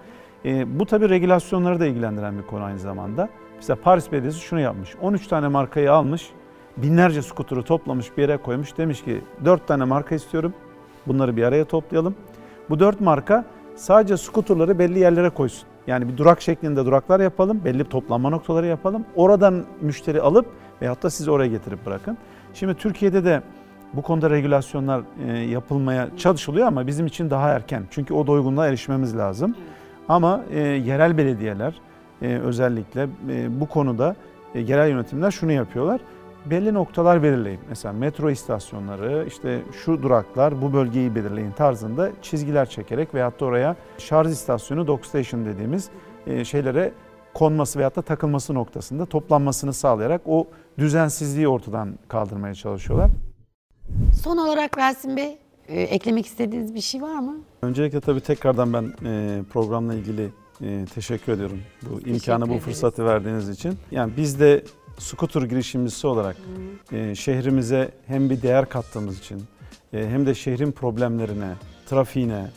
E, 0.45 0.79
bu 0.79 0.85
tabii 0.85 1.09
regülasyonları 1.09 1.79
da 1.79 1.85
ilgilendiren 1.85 2.37
bir 2.37 2.43
konu 2.43 2.63
aynı 2.63 2.79
zamanda. 2.79 3.29
Mesela 3.55 3.77
Paris 3.83 4.11
Belediyesi 4.11 4.39
şunu 4.39 4.59
yapmış. 4.59 4.95
13 5.01 5.27
tane 5.27 5.47
markayı 5.47 5.93
almış, 5.93 6.29
binlerce 6.77 7.21
skuturu 7.21 7.63
toplamış 7.63 8.17
bir 8.17 8.21
yere 8.21 8.37
koymuş. 8.37 8.77
Demiş 8.77 9.03
ki 9.03 9.21
4 9.45 9.67
tane 9.67 9.83
marka 9.83 10.15
istiyorum. 10.15 10.53
Bunları 11.07 11.37
bir 11.37 11.43
araya 11.43 11.65
toplayalım. 11.65 12.15
Bu 12.69 12.79
4 12.79 13.01
marka 13.01 13.45
sadece 13.77 14.17
skuterları 14.17 14.79
belli 14.79 14.99
yerlere 14.99 15.29
koysun. 15.29 15.67
Yani 15.87 16.07
bir 16.07 16.17
durak 16.17 16.41
şeklinde 16.41 16.85
duraklar 16.85 17.19
yapalım, 17.19 17.61
belli 17.65 17.83
toplanma 17.83 18.29
noktaları 18.29 18.65
yapalım. 18.65 19.05
Oradan 19.15 19.65
müşteri 19.81 20.21
alıp 20.21 20.45
veyahut 20.81 21.03
da 21.03 21.09
sizi 21.09 21.31
oraya 21.31 21.47
getirip 21.47 21.85
bırakın. 21.85 22.17
Şimdi 22.53 22.73
Türkiye'de 22.73 23.25
de 23.25 23.41
bu 23.93 24.01
konuda 24.01 24.29
regülasyonlar 24.29 25.01
e, 25.27 25.37
yapılmaya 25.37 26.07
çalışılıyor 26.17 26.67
ama 26.67 26.87
bizim 26.87 27.05
için 27.05 27.29
daha 27.29 27.49
erken. 27.49 27.83
Çünkü 27.91 28.13
o 28.13 28.27
doygunluğa 28.27 28.67
erişmemiz 28.67 29.17
lazım. 29.17 29.55
Ama 30.09 30.41
e, 30.51 30.59
yerel 30.59 31.17
belediyeler 31.17 31.73
e, 32.21 32.37
özellikle 32.37 33.07
bu 33.59 33.65
konuda 33.65 34.15
yerel 34.55 34.89
yönetimler 34.89 35.31
şunu 35.31 35.51
yapıyorlar. 35.51 36.01
Belli 36.49 36.73
noktalar 36.73 37.23
belirleyip 37.23 37.59
mesela 37.69 37.93
metro 37.93 38.29
istasyonları 38.29 39.25
işte 39.27 39.61
şu 39.83 40.03
duraklar 40.03 40.61
bu 40.61 40.73
bölgeyi 40.73 41.15
belirleyin 41.15 41.51
tarzında 41.51 42.11
çizgiler 42.21 42.69
çekerek 42.69 43.13
veyahut 43.13 43.39
da 43.39 43.45
oraya 43.45 43.75
şarj 43.97 44.31
istasyonu 44.31 44.87
dock 44.87 45.05
station 45.05 45.45
dediğimiz 45.45 45.89
e, 46.27 46.45
şeylere 46.45 46.91
konması 47.33 47.79
veyahut 47.79 47.95
da 47.95 48.01
takılması 48.01 48.53
noktasında 48.53 49.05
toplanmasını 49.05 49.73
sağlayarak 49.73 50.21
o 50.25 50.47
düzensizliği 50.77 51.47
ortadan 51.47 51.99
kaldırmaya 52.07 52.53
çalışıyorlar. 52.53 53.09
Son 54.23 54.37
olarak 54.37 54.77
Rasim 54.77 55.17
Bey, 55.17 55.37
e, 55.67 55.81
eklemek 55.81 56.25
istediğiniz 56.25 56.75
bir 56.75 56.81
şey 56.81 57.01
var 57.01 57.19
mı? 57.19 57.35
Öncelikle 57.61 57.99
tabii 58.01 58.21
tekrardan 58.21 58.73
ben 58.73 58.93
e, 59.05 59.41
programla 59.53 59.93
ilgili 59.93 60.29
e, 60.61 60.85
teşekkür 60.95 61.31
ediyorum. 61.31 61.59
Bu 61.81 62.09
imkanı, 62.09 62.43
bu 62.43 62.47
ederiz. 62.47 62.63
fırsatı 62.63 63.05
verdiğiniz 63.05 63.49
için. 63.49 63.73
Yani 63.91 64.11
biz 64.17 64.39
de 64.39 64.63
skuter 64.97 65.41
girişimcisi 65.41 66.07
olarak 66.07 66.37
e, 66.91 67.15
şehrimize 67.15 67.91
hem 68.07 68.29
bir 68.29 68.41
değer 68.41 68.69
kattığımız 68.69 69.19
için 69.19 69.43
e, 69.93 70.07
hem 70.09 70.25
de 70.25 70.35
şehrin 70.35 70.71
problemlerine, 70.71 71.53
trafiğine, 71.85 72.49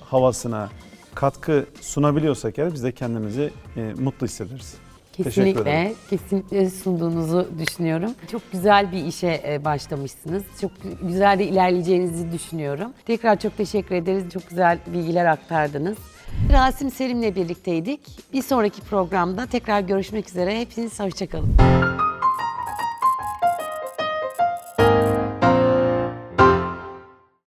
havasına 0.00 0.68
katkı 1.14 1.66
sunabiliyorsak 1.80 2.58
eğer 2.58 2.74
biz 2.74 2.84
de 2.84 2.92
kendimizi 2.92 3.50
e, 3.76 3.80
mutlu 3.98 4.26
hissederiz. 4.26 4.74
Kesinlikle, 5.12 5.94
kesinlikle 6.10 6.70
sunduğunuzu 6.70 7.48
düşünüyorum. 7.58 8.10
Çok 8.30 8.52
güzel 8.52 8.92
bir 8.92 9.04
işe 9.04 9.42
e, 9.48 9.64
başlamışsınız. 9.64 10.42
Çok 10.60 10.70
güzel 11.02 11.38
de 11.38 11.46
ilerleyeceğinizi 11.46 12.32
düşünüyorum. 12.32 12.92
Tekrar 13.06 13.38
çok 13.38 13.56
teşekkür 13.56 13.94
ederiz. 13.94 14.24
Çok 14.32 14.48
güzel 14.48 14.78
bilgiler 14.86 15.24
aktardınız. 15.26 15.96
Rasim 16.52 16.90
Selim'le 16.90 17.34
birlikteydik. 17.34 18.00
Bir 18.32 18.42
sonraki 18.42 18.80
programda 18.80 19.46
tekrar 19.46 19.80
görüşmek 19.80 20.28
üzere. 20.28 20.60
Hepiniz 20.60 21.00
hoşçakalın. 21.00 21.56